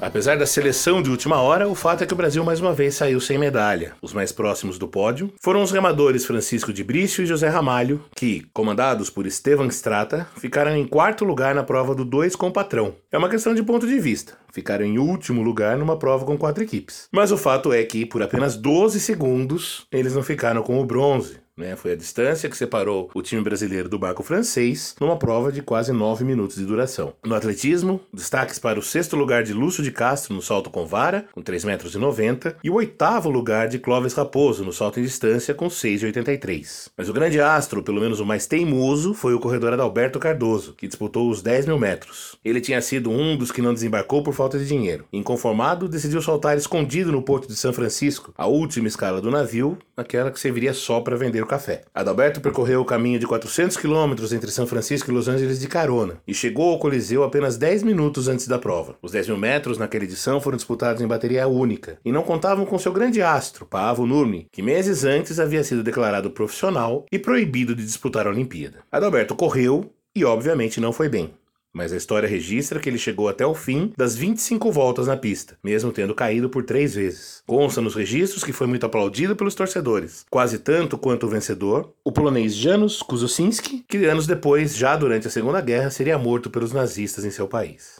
Apesar 0.00 0.36
da 0.38 0.46
seleção 0.46 1.02
de 1.02 1.10
última 1.10 1.40
hora, 1.40 1.68
o 1.68 1.74
fato 1.74 2.04
é 2.04 2.06
que 2.06 2.12
o 2.12 2.16
Brasil 2.16 2.44
mais 2.44 2.60
uma 2.60 2.72
vez 2.72 2.94
saiu 2.94 3.20
sem 3.20 3.36
medalha. 3.36 3.94
Os 4.00 4.12
mais 4.12 4.30
próximos 4.30 4.78
do 4.78 4.86
pódio 4.86 5.32
foram 5.40 5.60
os 5.60 5.72
remadores 5.72 6.24
Francisco 6.24 6.72
de 6.72 6.84
Brício 6.84 7.24
e 7.24 7.26
José 7.26 7.48
Ramalho, 7.48 8.04
que, 8.14 8.46
comandados 8.54 9.10
por 9.10 9.26
Estevan 9.26 9.66
Strata, 9.66 10.28
ficaram 10.36 10.76
em 10.76 10.86
quarto 10.86 11.24
lugar 11.24 11.52
na 11.52 11.64
prova 11.64 11.96
do 11.96 12.04
2 12.04 12.36
com 12.36 12.46
o 12.46 12.52
patrão. 12.52 12.94
É 13.10 13.18
uma 13.18 13.28
questão 13.28 13.52
de 13.52 13.62
ponto 13.62 13.88
de 13.88 13.98
vista. 13.98 14.34
Ficaram 14.52 14.84
em 14.84 14.98
último 14.98 15.42
lugar 15.42 15.76
numa 15.76 15.98
prova 15.98 16.24
com 16.24 16.38
quatro 16.38 16.62
equipes. 16.62 17.08
Mas 17.10 17.32
o 17.32 17.36
fato 17.36 17.72
é 17.72 17.82
que, 17.82 18.06
por 18.06 18.22
apenas 18.22 18.56
12 18.56 19.00
segundos, 19.00 19.84
eles 19.90 20.14
não 20.14 20.22
ficaram 20.22 20.62
com 20.62 20.80
o 20.80 20.86
bronze. 20.86 21.38
Né? 21.58 21.74
Foi 21.74 21.92
a 21.92 21.96
distância 21.96 22.48
que 22.48 22.56
separou 22.56 23.10
o 23.12 23.20
time 23.20 23.42
brasileiro 23.42 23.88
do 23.88 23.98
barco 23.98 24.22
francês 24.22 24.94
numa 25.00 25.18
prova 25.18 25.50
de 25.50 25.60
quase 25.60 25.92
9 25.92 26.24
minutos 26.24 26.56
de 26.56 26.64
duração. 26.64 27.12
No 27.24 27.34
atletismo, 27.34 28.00
destaques 28.14 28.58
para 28.58 28.78
o 28.78 28.82
sexto 28.82 29.16
lugar 29.16 29.42
de 29.42 29.52
Lúcio 29.52 29.82
de 29.82 29.90
Castro 29.90 30.32
no 30.32 30.40
salto 30.40 30.70
com 30.70 30.86
vara, 30.86 31.26
com 31.32 31.42
3,90 31.42 31.66
metros, 31.66 32.54
e 32.62 32.70
o 32.70 32.74
oitavo 32.74 33.28
lugar 33.28 33.68
de 33.68 33.80
Clóvis 33.80 34.14
Raposo 34.14 34.64
no 34.64 34.72
salto 34.72 35.00
em 35.00 35.02
distância, 35.02 35.52
com 35.52 35.66
6,83. 35.66 36.90
Mas 36.96 37.08
o 37.08 37.12
grande 37.12 37.40
astro, 37.40 37.82
pelo 37.82 38.00
menos 38.00 38.20
o 38.20 38.26
mais 38.26 38.46
teimoso, 38.46 39.12
foi 39.12 39.34
o 39.34 39.40
corredor 39.40 39.72
Adalberto 39.72 40.20
Cardoso, 40.20 40.74
que 40.74 40.86
disputou 40.86 41.28
os 41.28 41.42
10 41.42 41.66
mil 41.66 41.78
metros. 41.78 42.36
Ele 42.44 42.60
tinha 42.60 42.80
sido 42.80 43.10
um 43.10 43.36
dos 43.36 43.50
que 43.50 43.62
não 43.62 43.74
desembarcou 43.74 44.22
por 44.22 44.32
falta 44.32 44.58
de 44.58 44.66
dinheiro. 44.66 45.06
Inconformado, 45.12 45.88
decidiu 45.88 46.22
saltar 46.22 46.56
escondido 46.56 47.10
no 47.10 47.22
porto 47.22 47.48
de 47.48 47.56
São 47.56 47.72
Francisco, 47.72 48.32
a 48.38 48.46
última 48.46 48.86
escala 48.86 49.20
do 49.20 49.30
navio, 49.30 49.76
aquela 49.96 50.30
que 50.30 50.38
serviria 50.38 50.72
só 50.72 51.00
para 51.00 51.16
vender 51.16 51.47
café. 51.48 51.80
Adalberto 51.92 52.40
percorreu 52.40 52.80
o 52.80 52.84
caminho 52.84 53.18
de 53.18 53.26
400 53.26 53.76
quilômetros 53.76 54.32
entre 54.32 54.50
São 54.50 54.66
Francisco 54.66 55.10
e 55.10 55.14
Los 55.14 55.26
Angeles 55.26 55.58
de 55.58 55.66
carona 55.66 56.20
e 56.26 56.32
chegou 56.32 56.70
ao 56.70 56.78
Coliseu 56.78 57.24
apenas 57.24 57.56
10 57.56 57.82
minutos 57.82 58.28
antes 58.28 58.46
da 58.46 58.58
prova. 58.58 58.96
Os 59.02 59.10
10 59.10 59.28
mil 59.28 59.36
metros 59.36 59.78
naquela 59.78 60.04
edição 60.04 60.40
foram 60.40 60.56
disputados 60.56 61.02
em 61.02 61.06
bateria 61.08 61.48
única 61.48 61.98
e 62.04 62.12
não 62.12 62.22
contavam 62.22 62.64
com 62.64 62.78
seu 62.78 62.92
grande 62.92 63.20
astro, 63.20 63.66
Paavo 63.66 64.06
Nurmi, 64.06 64.46
que 64.52 64.62
meses 64.62 65.04
antes 65.04 65.40
havia 65.40 65.64
sido 65.64 65.82
declarado 65.82 66.30
profissional 66.30 67.04
e 67.10 67.18
proibido 67.18 67.74
de 67.74 67.84
disputar 67.84 68.26
a 68.26 68.30
Olimpíada. 68.30 68.78
Adalberto 68.92 69.34
correu 69.34 69.90
e, 70.14 70.24
obviamente, 70.24 70.80
não 70.80 70.92
foi 70.92 71.08
bem 71.08 71.32
mas 71.78 71.92
a 71.92 71.96
história 71.96 72.28
registra 72.28 72.80
que 72.80 72.88
ele 72.88 72.98
chegou 72.98 73.28
até 73.28 73.46
o 73.46 73.54
fim 73.54 73.92
das 73.96 74.16
25 74.16 74.72
voltas 74.72 75.06
na 75.06 75.16
pista, 75.16 75.56
mesmo 75.62 75.92
tendo 75.92 76.12
caído 76.12 76.50
por 76.50 76.64
três 76.64 76.96
vezes. 76.96 77.40
Consta 77.46 77.80
nos 77.80 77.94
registros 77.94 78.42
que 78.42 78.52
foi 78.52 78.66
muito 78.66 78.84
aplaudido 78.84 79.36
pelos 79.36 79.54
torcedores, 79.54 80.26
quase 80.28 80.58
tanto 80.58 80.98
quanto 80.98 81.26
o 81.26 81.28
vencedor, 81.28 81.94
o 82.04 82.10
polonês 82.10 82.52
Janusz 82.52 83.00
Kuzosinski, 83.00 83.84
que 83.88 84.04
anos 84.06 84.26
depois, 84.26 84.76
já 84.76 84.96
durante 84.96 85.28
a 85.28 85.30
Segunda 85.30 85.60
Guerra, 85.60 85.88
seria 85.88 86.18
morto 86.18 86.50
pelos 86.50 86.72
nazistas 86.72 87.24
em 87.24 87.30
seu 87.30 87.46
país. 87.46 87.98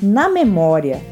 Na 0.00 0.28
memória. 0.28 1.02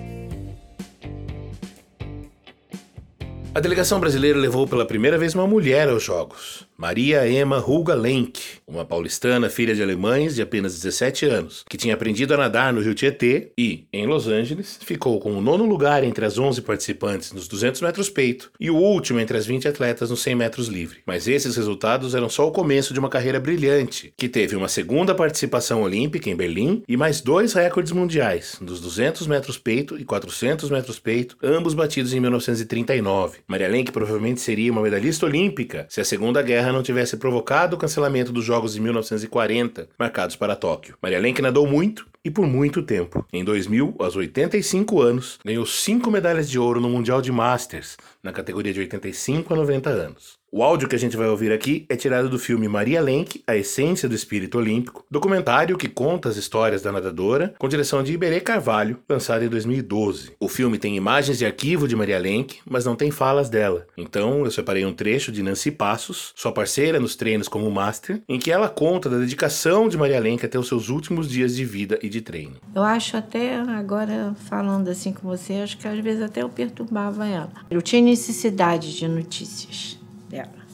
A 3.52 3.58
delegação 3.58 3.98
brasileira 3.98 4.38
levou 4.38 4.68
pela 4.68 4.86
primeira 4.86 5.18
vez 5.18 5.34
uma 5.34 5.46
mulher 5.46 5.88
aos 5.88 6.04
Jogos. 6.04 6.63
Maria 6.76 7.28
Emma 7.28 7.58
Hulga 7.58 7.94
Lenk, 7.94 8.40
uma 8.66 8.84
paulistana 8.84 9.48
filha 9.48 9.74
de 9.76 9.82
alemães 9.82 10.34
de 10.34 10.42
apenas 10.42 10.74
17 10.74 11.24
anos, 11.24 11.64
que 11.70 11.76
tinha 11.76 11.94
aprendido 11.94 12.34
a 12.34 12.36
nadar 12.36 12.72
no 12.72 12.80
rio 12.80 12.94
Tietê 12.94 13.52
e, 13.56 13.86
em 13.92 14.06
Los 14.06 14.26
Angeles, 14.26 14.80
ficou 14.82 15.20
com 15.20 15.32
o 15.32 15.40
nono 15.40 15.64
lugar 15.64 16.02
entre 16.02 16.24
as 16.24 16.36
11 16.36 16.62
participantes 16.62 17.32
nos 17.32 17.46
200 17.46 17.80
metros 17.80 18.10
peito 18.10 18.50
e 18.58 18.70
o 18.70 18.76
último 18.76 19.20
entre 19.20 19.36
as 19.36 19.46
20 19.46 19.68
atletas 19.68 20.10
nos 20.10 20.20
100 20.22 20.34
metros 20.34 20.66
livre. 20.66 20.98
Mas 21.06 21.28
esses 21.28 21.56
resultados 21.56 22.12
eram 22.12 22.28
só 22.28 22.48
o 22.48 22.52
começo 22.52 22.92
de 22.92 22.98
uma 22.98 23.08
carreira 23.08 23.38
brilhante, 23.38 24.12
que 24.16 24.28
teve 24.28 24.56
uma 24.56 24.68
segunda 24.68 25.14
participação 25.14 25.82
olímpica 25.82 26.28
em 26.28 26.34
Berlim 26.34 26.82
e 26.88 26.96
mais 26.96 27.20
dois 27.20 27.52
recordes 27.52 27.92
mundiais, 27.92 28.56
dos 28.60 28.80
200 28.80 29.28
metros 29.28 29.56
peito 29.58 29.96
e 29.96 30.04
400 30.04 30.68
metros 30.70 30.98
peito, 30.98 31.36
ambos 31.40 31.72
batidos 31.72 32.12
em 32.12 32.18
1939. 32.18 33.38
Maria 33.46 33.68
Lenk 33.68 33.92
provavelmente 33.92 34.40
seria 34.40 34.72
uma 34.72 34.82
medalhista 34.82 35.24
olímpica 35.24 35.86
se 35.88 36.00
a 36.00 36.04
Segunda 36.04 36.42
Guerra 36.42 36.63
guerra 36.64 36.72
não 36.72 36.82
tivesse 36.82 37.18
provocado 37.18 37.76
o 37.76 37.78
cancelamento 37.78 38.32
dos 38.32 38.44
Jogos 38.44 38.72
de 38.72 38.80
1940, 38.80 39.88
marcados 39.98 40.34
para 40.34 40.56
Tóquio. 40.56 40.96
Maria 41.02 41.18
Lenk 41.18 41.42
nadou 41.42 41.66
muito 41.66 42.06
e 42.24 42.30
por 42.30 42.46
muito 42.46 42.82
tempo. 42.82 43.24
Em 43.30 43.44
2000, 43.44 43.96
aos 43.98 44.16
85 44.16 45.02
anos, 45.02 45.38
ganhou 45.44 45.66
cinco 45.66 46.10
medalhas 46.10 46.48
de 46.48 46.58
ouro 46.58 46.80
no 46.80 46.88
Mundial 46.88 47.20
de 47.20 47.30
Masters, 47.30 47.98
na 48.22 48.32
categoria 48.32 48.72
de 48.72 48.80
85 48.80 49.52
a 49.52 49.56
90 49.56 49.90
anos. 49.90 50.38
O 50.56 50.62
áudio 50.62 50.88
que 50.88 50.94
a 50.94 50.98
gente 51.00 51.16
vai 51.16 51.26
ouvir 51.26 51.50
aqui 51.50 51.84
é 51.88 51.96
tirado 51.96 52.28
do 52.28 52.38
filme 52.38 52.68
Maria 52.68 53.00
Lenk, 53.00 53.42
A 53.44 53.56
Essência 53.56 54.08
do 54.08 54.14
Espírito 54.14 54.56
Olímpico, 54.56 55.04
documentário 55.10 55.76
que 55.76 55.88
conta 55.88 56.28
as 56.28 56.36
histórias 56.36 56.80
da 56.80 56.92
nadadora, 56.92 57.52
com 57.58 57.68
direção 57.68 58.04
de 58.04 58.12
Iberê 58.12 58.40
Carvalho, 58.40 59.00
lançado 59.08 59.44
em 59.44 59.48
2012. 59.48 60.30
O 60.38 60.48
filme 60.48 60.78
tem 60.78 60.96
imagens 60.96 61.38
de 61.38 61.44
arquivo 61.44 61.88
de 61.88 61.96
Maria 61.96 62.20
Lenk, 62.20 62.60
mas 62.64 62.84
não 62.84 62.94
tem 62.94 63.10
falas 63.10 63.50
dela. 63.50 63.84
Então 63.96 64.44
eu 64.44 64.50
separei 64.52 64.86
um 64.86 64.92
trecho 64.92 65.32
de 65.32 65.42
Nancy 65.42 65.72
Passos, 65.72 66.32
sua 66.36 66.52
parceira 66.52 67.00
nos 67.00 67.16
treinos 67.16 67.48
como 67.48 67.68
Master, 67.68 68.22
em 68.28 68.38
que 68.38 68.52
ela 68.52 68.68
conta 68.68 69.10
da 69.10 69.18
dedicação 69.18 69.88
de 69.88 69.98
Maria 69.98 70.20
Lenk 70.20 70.46
até 70.46 70.56
os 70.56 70.68
seus 70.68 70.88
últimos 70.88 71.28
dias 71.28 71.56
de 71.56 71.64
vida 71.64 71.98
e 72.00 72.08
de 72.08 72.20
treino. 72.20 72.58
Eu 72.72 72.84
acho 72.84 73.16
até, 73.16 73.56
agora 73.56 74.36
falando 74.48 74.86
assim 74.86 75.12
com 75.12 75.26
você, 75.26 75.54
acho 75.54 75.76
que 75.76 75.88
às 75.88 75.98
vezes 75.98 76.22
até 76.22 76.42
eu 76.42 76.48
perturbava 76.48 77.26
ela. 77.26 77.50
Eu 77.68 77.82
tinha 77.82 78.00
necessidade 78.00 78.96
de 78.96 79.08
notícias 79.08 79.98
dela. 80.34 80.64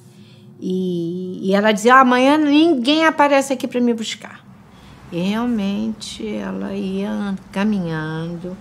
E, 0.59 1.41
e 1.43 1.55
ela 1.55 1.73
dizia: 1.73 1.97
ah, 1.97 2.01
amanhã 2.01 2.39
ninguém 2.39 3.05
aparece 3.05 3.53
aqui 3.53 3.69
para 3.69 3.81
me 3.81 3.93
buscar. 3.93 4.45
E 5.13 5.21
realmente 5.21 6.27
ela 6.27 6.73
ia 6.73 7.35
caminhando 7.53 8.57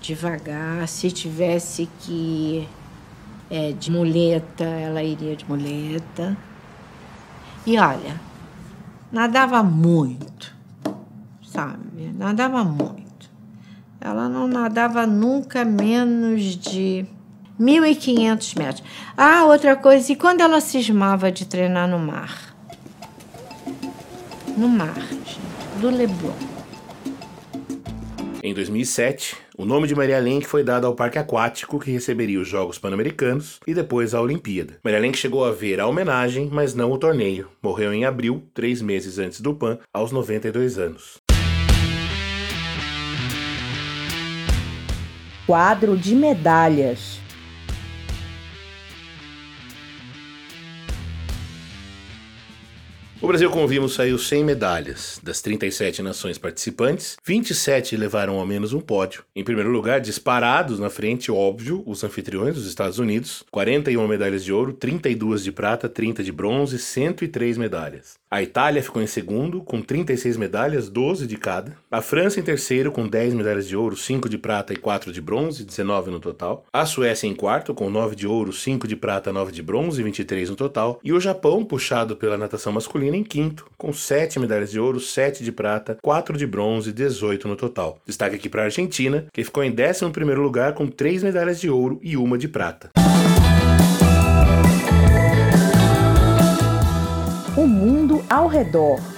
devagar. 0.00 0.86
Se 0.88 1.10
tivesse 1.10 1.88
que 2.00 2.66
é, 3.50 3.72
de 3.72 3.90
muleta, 3.90 4.64
ela 4.64 5.02
iria 5.02 5.36
de 5.36 5.44
muleta. 5.48 6.36
E 7.66 7.78
olha, 7.78 8.20
nadava 9.12 9.62
muito, 9.62 10.54
sabe? 11.44 12.12
Nadava 12.16 12.64
muito. 12.64 13.30
Ela 14.00 14.28
não 14.28 14.46
nadava 14.46 15.04
nunca 15.06 15.64
menos 15.64 16.56
de 16.56 17.04
1.500 17.60 18.58
metros. 18.58 18.84
Ah, 19.16 19.46
outra 19.46 19.76
coisa, 19.76 20.12
e 20.12 20.16
quando 20.16 20.40
ela 20.40 20.60
cismava 20.60 21.30
de 21.30 21.46
treinar 21.46 21.88
no 21.88 21.98
mar? 21.98 22.54
No 24.56 24.68
mar, 24.68 24.94
gente, 24.94 25.38
do 25.80 25.90
Leblon. 25.90 26.32
Em 28.42 28.54
2007, 28.54 29.36
o 29.58 29.64
nome 29.64 29.88
de 29.88 29.94
Maria 29.94 30.20
Lenk 30.20 30.46
foi 30.46 30.62
dado 30.62 30.86
ao 30.86 30.94
parque 30.94 31.18
aquático 31.18 31.80
que 31.80 31.90
receberia 31.90 32.40
os 32.40 32.46
Jogos 32.46 32.78
Pan-Americanos 32.78 33.58
e 33.66 33.74
depois 33.74 34.14
a 34.14 34.20
Olimpíada. 34.20 34.78
Maria 34.84 35.00
Lenk 35.00 35.18
chegou 35.18 35.44
a 35.44 35.50
ver 35.50 35.80
a 35.80 35.86
homenagem, 35.86 36.48
mas 36.52 36.74
não 36.74 36.92
o 36.92 36.98
torneio. 36.98 37.48
Morreu 37.60 37.92
em 37.92 38.04
abril, 38.04 38.44
três 38.54 38.80
meses 38.80 39.18
antes 39.18 39.40
do 39.40 39.52
Pan, 39.52 39.78
aos 39.92 40.12
92 40.12 40.78
anos. 40.78 41.26
quadro 45.46 45.96
de 45.96 46.14
medalhas. 46.14 47.20
O 53.18 53.26
Brasil, 53.26 53.48
como 53.48 53.66
vimos, 53.66 53.94
saiu 53.94 54.18
sem 54.18 54.44
medalhas. 54.44 55.18
Das 55.22 55.40
37 55.40 56.02
nações 56.02 56.36
participantes, 56.36 57.16
27 57.24 57.96
levaram 57.96 58.38
ao 58.38 58.44
menos 58.44 58.74
um 58.74 58.80
pódio. 58.80 59.24
Em 59.34 59.42
primeiro 59.42 59.70
lugar, 59.70 60.02
disparados 60.02 60.78
na 60.78 60.90
frente, 60.90 61.32
óbvio, 61.32 61.82
os 61.86 62.04
anfitriões, 62.04 62.58
os 62.58 62.66
Estados 62.66 62.98
Unidos, 62.98 63.42
41 63.50 64.06
medalhas 64.06 64.44
de 64.44 64.52
ouro, 64.52 64.74
32 64.74 65.42
de 65.42 65.50
prata, 65.50 65.88
30 65.88 66.22
de 66.22 66.30
bronze, 66.30 66.78
103 66.78 67.56
medalhas. 67.56 68.16
A 68.30 68.42
Itália 68.42 68.82
ficou 68.82 69.00
em 69.00 69.06
segundo, 69.06 69.62
com 69.62 69.80
36 69.80 70.36
medalhas, 70.36 70.90
12 70.90 71.26
de 71.26 71.38
cada. 71.38 71.72
A 71.90 72.02
França 72.02 72.38
em 72.38 72.42
terceiro, 72.42 72.92
com 72.92 73.08
10 73.08 73.32
medalhas 73.32 73.66
de 73.66 73.74
ouro, 73.74 73.96
5 73.96 74.28
de 74.28 74.36
prata 74.36 74.74
e 74.74 74.76
4 74.76 75.10
de 75.10 75.22
bronze, 75.22 75.64
19 75.64 76.10
no 76.10 76.20
total. 76.20 76.66
A 76.70 76.84
Suécia 76.84 77.26
em 77.26 77.34
quarto, 77.34 77.72
com 77.72 77.88
9 77.88 78.14
de 78.14 78.26
ouro, 78.26 78.52
5 78.52 78.86
de 78.86 78.94
prata, 78.94 79.32
9 79.32 79.52
de 79.52 79.62
bronze, 79.62 80.02
23 80.02 80.50
no 80.50 80.56
total. 80.56 81.00
E 81.02 81.14
o 81.14 81.20
Japão, 81.20 81.64
puxado 81.64 82.14
pela 82.14 82.36
natação 82.36 82.72
masculina, 82.72 83.05
em 83.14 83.22
quinto, 83.22 83.66
com 83.76 83.92
7 83.92 84.38
medalhas 84.38 84.70
de 84.70 84.80
ouro, 84.80 84.98
7 84.98 85.44
de 85.44 85.52
prata, 85.52 85.98
4 86.02 86.36
de 86.36 86.46
bronze, 86.46 86.92
18 86.92 87.46
no 87.46 87.56
total. 87.56 87.98
Destaque 88.06 88.36
aqui 88.36 88.48
para 88.48 88.62
a 88.62 88.64
Argentina, 88.64 89.26
que 89.32 89.44
ficou 89.44 89.62
em 89.62 89.70
11 89.70 90.10
primeiro 90.10 90.42
lugar, 90.42 90.74
com 90.74 90.86
3 90.86 91.22
medalhas 91.22 91.60
de 91.60 91.70
ouro 91.70 91.98
e 92.02 92.16
uma 92.16 92.36
de 92.36 92.48
prata. 92.48 92.90
O 97.56 97.66
mundo 97.66 98.24
ao 98.28 98.46
redor. 98.46 99.15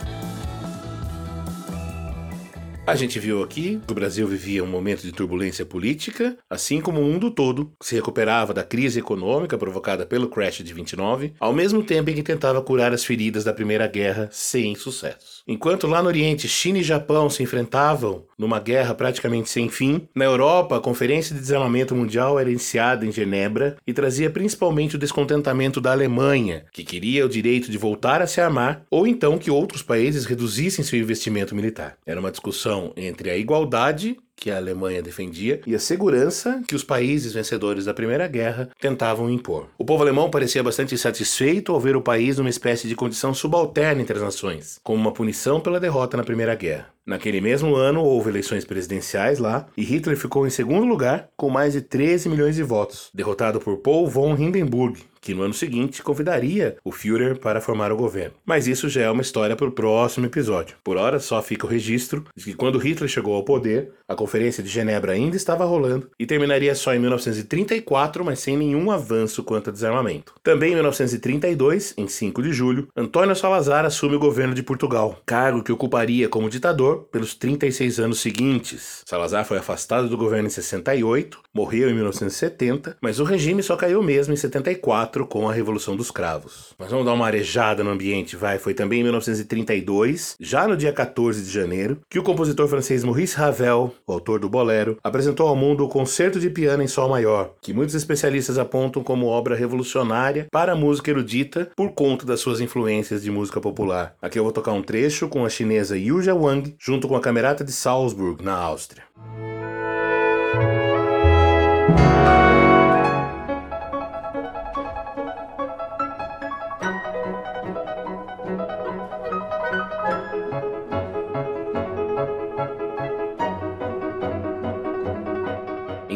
A 2.88 2.94
gente 2.94 3.18
viu 3.18 3.42
aqui 3.42 3.78
que 3.86 3.92
o 3.92 3.94
Brasil 3.94 4.26
vivia 4.26 4.64
um 4.64 4.66
momento 4.66 5.02
de 5.02 5.12
turbulência 5.12 5.66
política, 5.66 6.38
assim 6.48 6.80
como 6.80 7.02
o 7.02 7.04
mundo 7.04 7.30
todo 7.30 7.70
se 7.82 7.94
recuperava 7.94 8.54
da 8.54 8.64
crise 8.64 8.98
econômica 8.98 9.58
provocada 9.58 10.06
pelo 10.06 10.26
crash 10.26 10.64
de 10.64 10.72
29, 10.72 11.34
ao 11.38 11.52
mesmo 11.52 11.82
tempo 11.82 12.08
em 12.08 12.14
que 12.14 12.22
tentava 12.22 12.62
curar 12.62 12.94
as 12.94 13.04
feridas 13.04 13.44
da 13.44 13.52
Primeira 13.52 13.86
Guerra 13.86 14.30
sem 14.32 14.74
sucesso. 14.74 15.42
Enquanto 15.46 15.86
lá 15.86 16.00
no 16.00 16.08
Oriente 16.08 16.48
China 16.48 16.78
e 16.78 16.82
Japão 16.82 17.28
se 17.28 17.42
enfrentavam 17.42 18.24
numa 18.38 18.58
guerra 18.58 18.94
praticamente 18.94 19.50
sem 19.50 19.68
fim, 19.68 20.08
na 20.14 20.24
Europa 20.24 20.78
a 20.78 20.80
Conferência 20.80 21.34
de 21.34 21.42
Desarmamento 21.42 21.94
Mundial 21.94 22.40
era 22.40 22.48
iniciada 22.48 23.04
em 23.04 23.12
Genebra 23.12 23.76
e 23.86 23.92
trazia 23.92 24.30
principalmente 24.30 24.96
o 24.96 24.98
descontentamento 24.98 25.78
da 25.78 25.92
Alemanha, 25.92 26.64
que 26.72 26.82
queria 26.82 27.26
o 27.26 27.28
direito 27.28 27.70
de 27.70 27.76
voltar 27.76 28.22
a 28.22 28.26
se 28.26 28.40
armar, 28.40 28.86
ou 28.90 29.06
então 29.06 29.36
que 29.36 29.50
outros 29.50 29.82
países 29.82 30.24
reduzissem 30.24 30.82
seu 30.82 30.98
investimento 30.98 31.54
militar. 31.54 31.98
Era 32.06 32.18
uma 32.18 32.30
discussão 32.30 32.77
entre 32.96 33.30
a 33.30 33.36
igualdade 33.36 34.16
que 34.38 34.50
a 34.50 34.56
Alemanha 34.56 35.02
defendia 35.02 35.60
e 35.66 35.74
a 35.74 35.78
segurança 35.78 36.62
que 36.66 36.76
os 36.76 36.84
países 36.84 37.32
vencedores 37.32 37.84
da 37.84 37.94
Primeira 37.94 38.26
Guerra 38.28 38.70
tentavam 38.80 39.28
impor. 39.28 39.66
O 39.76 39.84
povo 39.84 40.02
alemão 40.02 40.30
parecia 40.30 40.62
bastante 40.62 40.94
insatisfeito 40.94 41.72
ao 41.72 41.80
ver 41.80 41.96
o 41.96 42.02
país 42.02 42.38
numa 42.38 42.48
espécie 42.48 42.86
de 42.86 42.94
condição 42.94 43.34
subalterna 43.34 44.00
entre 44.00 44.16
as 44.16 44.22
nações, 44.22 44.78
como 44.82 45.00
uma 45.00 45.12
punição 45.12 45.60
pela 45.60 45.80
derrota 45.80 46.16
na 46.16 46.24
Primeira 46.24 46.54
Guerra. 46.54 46.88
Naquele 47.04 47.40
mesmo 47.40 47.74
ano 47.74 48.04
houve 48.04 48.28
eleições 48.28 48.64
presidenciais 48.64 49.38
lá 49.38 49.66
e 49.76 49.82
Hitler 49.82 50.16
ficou 50.16 50.46
em 50.46 50.50
segundo 50.50 50.86
lugar 50.86 51.28
com 51.36 51.48
mais 51.48 51.72
de 51.72 51.80
13 51.80 52.28
milhões 52.28 52.54
de 52.54 52.62
votos, 52.62 53.10
derrotado 53.14 53.58
por 53.58 53.78
Paul 53.78 54.06
von 54.06 54.36
Hindenburg, 54.36 55.00
que 55.28 55.34
no 55.34 55.42
ano 55.42 55.52
seguinte 55.52 56.02
convidaria 56.02 56.78
o 56.82 56.90
Führer 56.90 57.38
para 57.38 57.60
formar 57.60 57.92
o 57.92 57.96
governo. 57.96 58.32
Mas 58.46 58.66
isso 58.66 58.88
já 58.88 59.02
é 59.02 59.10
uma 59.10 59.20
história 59.20 59.54
para 59.54 59.68
o 59.68 59.72
próximo 59.72 60.24
episódio. 60.24 60.78
Por 60.82 60.96
hora, 60.96 61.20
só 61.20 61.42
fica 61.42 61.66
o 61.66 61.68
registro 61.68 62.24
de 62.34 62.44
que 62.46 62.54
quando 62.54 62.78
Hitler 62.78 63.10
chegou 63.10 63.34
ao 63.34 63.44
poder, 63.44 63.90
a 64.08 64.14
Conferência 64.14 64.62
de 64.62 64.70
Genebra 64.70 65.12
ainda 65.12 65.36
estava 65.36 65.66
rolando 65.66 66.08
e 66.18 66.24
terminaria 66.24 66.74
só 66.74 66.94
em 66.94 66.98
1934, 66.98 68.24
mas 68.24 68.38
sem 68.38 68.56
nenhum 68.56 68.90
avanço 68.90 69.44
quanto 69.44 69.68
a 69.68 69.72
desarmamento. 69.72 70.32
Também 70.42 70.70
em 70.70 70.76
1932, 70.76 71.92
em 71.98 72.08
5 72.08 72.42
de 72.42 72.50
julho, 72.50 72.88
Antônio 72.96 73.36
Salazar 73.36 73.84
assume 73.84 74.16
o 74.16 74.18
governo 74.18 74.54
de 74.54 74.62
Portugal, 74.62 75.20
cargo 75.26 75.62
que 75.62 75.70
ocuparia 75.70 76.26
como 76.26 76.48
ditador 76.48 77.06
pelos 77.12 77.34
36 77.34 78.00
anos 78.00 78.20
seguintes. 78.20 79.02
Salazar 79.04 79.44
foi 79.44 79.58
afastado 79.58 80.08
do 80.08 80.16
governo 80.16 80.46
em 80.46 80.50
68, 80.50 81.38
morreu 81.52 81.90
em 81.90 81.94
1970, 81.94 82.96
mas 83.02 83.20
o 83.20 83.24
regime 83.24 83.62
só 83.62 83.76
caiu 83.76 84.02
mesmo 84.02 84.32
em 84.32 84.36
74 84.38 85.17
com 85.26 85.48
a 85.48 85.52
Revolução 85.52 85.96
dos 85.96 86.10
Cravos. 86.10 86.74
Mas 86.78 86.90
vamos 86.90 87.06
dar 87.06 87.12
uma 87.12 87.26
arejada 87.26 87.82
no 87.82 87.90
ambiente, 87.90 88.36
vai. 88.36 88.58
Foi 88.58 88.74
também 88.74 89.00
em 89.00 89.02
1932, 89.04 90.36
já 90.40 90.66
no 90.66 90.76
dia 90.76 90.92
14 90.92 91.42
de 91.42 91.50
janeiro, 91.50 92.00
que 92.08 92.18
o 92.18 92.22
compositor 92.22 92.68
francês 92.68 93.04
Maurice 93.04 93.36
Ravel, 93.36 93.94
o 94.06 94.12
autor 94.12 94.40
do 94.40 94.48
Bolero, 94.48 94.98
apresentou 95.02 95.48
ao 95.48 95.56
mundo 95.56 95.84
o 95.84 95.88
Concerto 95.88 96.38
de 96.38 96.50
Piano 96.50 96.82
em 96.82 96.88
Sol 96.88 97.08
Maior, 97.08 97.54
que 97.60 97.72
muitos 97.72 97.94
especialistas 97.94 98.58
apontam 98.58 99.02
como 99.02 99.26
obra 99.26 99.54
revolucionária 99.54 100.46
para 100.50 100.72
a 100.72 100.76
música 100.76 101.10
erudita 101.10 101.70
por 101.76 101.92
conta 101.92 102.26
das 102.26 102.40
suas 102.40 102.60
influências 102.60 103.22
de 103.22 103.30
música 103.30 103.60
popular. 103.60 104.14
Aqui 104.20 104.38
eu 104.38 104.44
vou 104.44 104.52
tocar 104.52 104.72
um 104.72 104.82
trecho 104.82 105.28
com 105.28 105.44
a 105.44 105.48
chinesa 105.48 105.96
Yu 105.96 106.18
Wang, 106.36 106.74
junto 106.78 107.08
com 107.08 107.16
a 107.16 107.20
Camerata 107.20 107.64
de 107.64 107.72
Salzburg, 107.72 108.44
na 108.44 108.54
Áustria. 108.54 109.02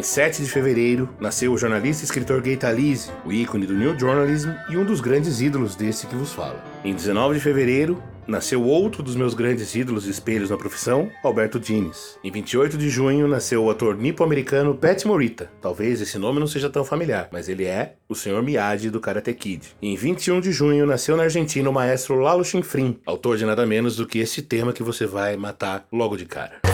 Em 0.02 0.04
7 0.04 0.42
de 0.42 0.50
fevereiro, 0.50 1.08
nasceu 1.20 1.52
o 1.52 1.56
jornalista 1.56 2.02
e 2.02 2.06
escritor 2.06 2.40
Gay 2.40 2.56
Talese, 2.56 3.08
o 3.24 3.32
ícone 3.32 3.66
do 3.66 3.72
New 3.72 3.96
Journalism 3.96 4.50
e 4.68 4.76
um 4.76 4.84
dos 4.84 5.00
grandes 5.00 5.40
ídolos 5.40 5.76
desse 5.76 6.08
que 6.08 6.16
vos 6.16 6.32
fala. 6.32 6.60
Em 6.84 6.92
19 6.92 7.36
de 7.36 7.40
fevereiro, 7.40 8.02
nasceu 8.26 8.64
outro 8.64 9.00
dos 9.00 9.14
meus 9.14 9.32
grandes 9.32 9.76
ídolos 9.76 10.08
e 10.08 10.10
espelhos 10.10 10.50
na 10.50 10.56
profissão, 10.56 11.08
Alberto 11.22 11.60
Dines. 11.60 12.18
Em 12.24 12.32
28 12.32 12.76
de 12.76 12.90
junho, 12.90 13.28
nasceu 13.28 13.62
o 13.62 13.70
ator 13.70 13.96
nipo-americano 13.96 14.74
Pat 14.74 15.04
Morita. 15.04 15.48
Talvez 15.60 16.00
esse 16.00 16.18
nome 16.18 16.40
não 16.40 16.48
seja 16.48 16.68
tão 16.68 16.84
familiar, 16.84 17.28
mas 17.30 17.48
ele 17.48 17.64
é 17.64 17.94
o 18.08 18.16
Sr. 18.16 18.42
Miyagi 18.42 18.90
do 18.90 18.98
Karate 18.98 19.32
Kid. 19.32 19.68
Em 19.80 19.94
21 19.94 20.40
de 20.40 20.50
junho, 20.50 20.84
nasceu 20.84 21.16
na 21.16 21.22
Argentina 21.22 21.70
o 21.70 21.72
maestro 21.72 22.16
Lalo 22.16 22.44
Schifrin, 22.44 22.98
autor 23.06 23.36
de 23.36 23.46
nada 23.46 23.64
menos 23.64 23.94
do 23.94 24.04
que 24.04 24.18
esse 24.18 24.42
tema 24.42 24.72
que 24.72 24.82
você 24.82 25.06
vai 25.06 25.36
matar 25.36 25.86
logo 25.92 26.16
de 26.16 26.26
cara. 26.26 26.71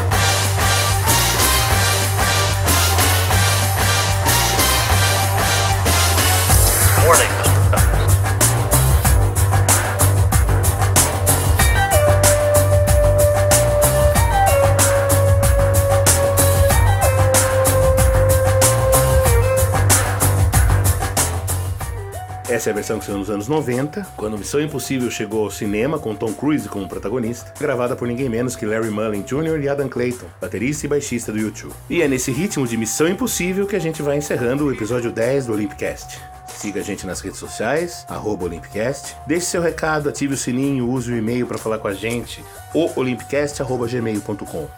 Essa 22.48 22.70
é 22.70 22.72
a 22.72 22.74
versão 22.74 22.98
que 22.98 23.04
saiu 23.04 23.18
nos 23.18 23.28
anos 23.28 23.46
90, 23.46 24.06
quando 24.16 24.38
Missão 24.38 24.58
Impossível 24.58 25.10
chegou 25.10 25.44
ao 25.44 25.50
cinema 25.50 25.98
com 25.98 26.14
Tom 26.14 26.32
Cruise 26.32 26.66
como 26.66 26.88
protagonista, 26.88 27.52
gravada 27.60 27.94
por 27.94 28.08
ninguém 28.08 28.26
menos 28.26 28.56
que 28.56 28.64
Larry 28.64 28.88
Mullen 28.88 29.20
Jr. 29.20 29.60
e 29.62 29.68
Adam 29.68 29.86
Clayton, 29.86 30.24
baterista 30.40 30.86
e 30.86 30.88
baixista 30.88 31.30
do 31.30 31.38
YouTube. 31.38 31.74
E 31.90 32.00
é 32.00 32.08
nesse 32.08 32.32
ritmo 32.32 32.66
de 32.66 32.78
Missão 32.78 33.06
Impossível 33.06 33.66
que 33.66 33.76
a 33.76 33.78
gente 33.78 34.00
vai 34.00 34.16
encerrando 34.16 34.64
o 34.64 34.72
episódio 34.72 35.12
10 35.12 35.44
do 35.44 35.52
Olympicast. 35.52 36.18
Siga 36.58 36.80
a 36.80 36.82
gente 36.82 37.06
nas 37.06 37.20
redes 37.20 37.38
sociais, 37.38 38.04
Olympicast. 38.44 39.14
Deixe 39.28 39.46
seu 39.46 39.62
recado, 39.62 40.08
ative 40.08 40.34
o 40.34 40.36
sininho, 40.36 40.90
use 40.90 41.12
o 41.12 41.16
e-mail 41.16 41.46
para 41.46 41.56
falar 41.56 41.78
com 41.78 41.86
a 41.86 41.94
gente, 41.94 42.44
o. 42.74 42.90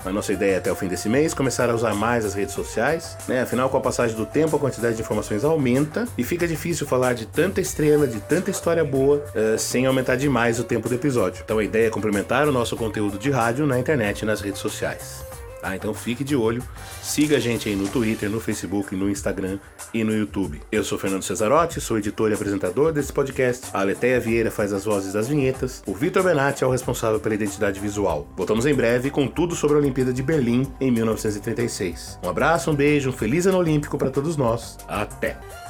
A 0.05 0.13
nossa 0.13 0.31
ideia 0.31 0.57
é 0.57 0.59
até 0.59 0.71
o 0.71 0.77
fim 0.77 0.89
desse 0.89 1.09
mês 1.09 1.33
começar 1.33 1.71
a 1.71 1.75
usar 1.75 1.95
mais 1.95 2.27
as 2.27 2.35
redes 2.35 2.55
sociais, 2.55 3.17
né? 3.27 3.41
Afinal, 3.41 3.71
com 3.71 3.79
a 3.79 3.81
passagem 3.81 4.15
do 4.15 4.27
tempo, 4.27 4.57
a 4.57 4.59
quantidade 4.59 4.95
de 4.95 5.01
informações 5.01 5.43
aumenta 5.43 6.07
e 6.19 6.23
fica 6.23 6.47
difícil 6.47 6.87
falar 6.87 7.15
de 7.15 7.25
tanta 7.25 7.63
estrela, 7.63 8.07
de 8.07 8.21
tanta 8.21 8.51
história 8.51 8.85
boa, 8.85 9.25
eh, 9.35 9.57
sem 9.57 9.87
aumentar 9.87 10.17
demais 10.17 10.61
o 10.61 10.65
tempo 10.65 10.87
do 10.87 10.95
episódio. 10.95 11.41
Então 11.43 11.57
a 11.57 11.65
ideia 11.65 11.87
é 11.87 11.91
complementar 11.91 12.47
o 12.47 12.53
nosso 12.53 12.77
conteúdo 12.77 13.19
de 13.19 13.31
rádio 13.31 13.65
na 13.67 13.79
internet 13.79 14.21
e 14.21 14.27
nas 14.27 14.43
redes 14.43 14.61
sociais. 14.61 15.40
Tá? 15.61 15.77
Então 15.77 15.93
fique 15.93 16.25
de 16.25 16.35
olho, 16.35 16.63
siga 17.03 17.37
a 17.37 17.41
gente 17.41 17.69
aí 17.69 17.77
no 17.77 17.89
Twitter, 17.89 18.31
no 18.31 18.41
Facebook, 18.41 18.95
no 18.97 19.11
Instagram 19.11 19.59
e 19.93 20.03
no 20.03 20.13
YouTube. 20.13 20.61
Eu 20.73 20.83
sou 20.83 20.99
Fernando 20.99 21.23
Cesarotti, 21.23 21.81
sou 21.81 21.99
editor 21.99 22.31
e 22.31 22.35
apresentador 22.35 22.93
desse 22.93 23.13
podcast. 23.13 23.69
A 23.73 23.81
Aleteia 23.81 24.19
Vieira 24.21 24.51
faz 24.51 24.73
as 24.73 24.85
vozes 24.85 25.13
das 25.13 25.29
vinhetas. 25.29 25.83
O 25.87 25.95
Vitor 25.95 26.23
Benatti 26.23 26.65
é 26.65 26.67
o 26.67 26.71
responsável 26.71 27.21
pela 27.21 27.35
identidade 27.35 27.79
visual. 27.79 28.29
Voltamos 28.37 28.67
em 28.67 28.75
breve 28.75 29.11
com 29.11 29.27
tudo 29.27 29.55
sobre 29.55 29.77
a 29.77 29.81
Olimpíada 29.81 30.13
de 30.13 30.23
Berlim 30.23 30.67
em 30.81 30.91
1936. 30.91 32.19
Um 32.25 32.29
abraço, 32.29 32.71
um 32.71 32.75
beijo, 32.75 33.11
um 33.11 33.13
feliz 33.13 33.47
ano 33.47 33.59
olímpico 33.59 33.99
para 33.99 34.11
todos 34.11 34.37
nós. 34.37 34.79
Até! 34.89 35.70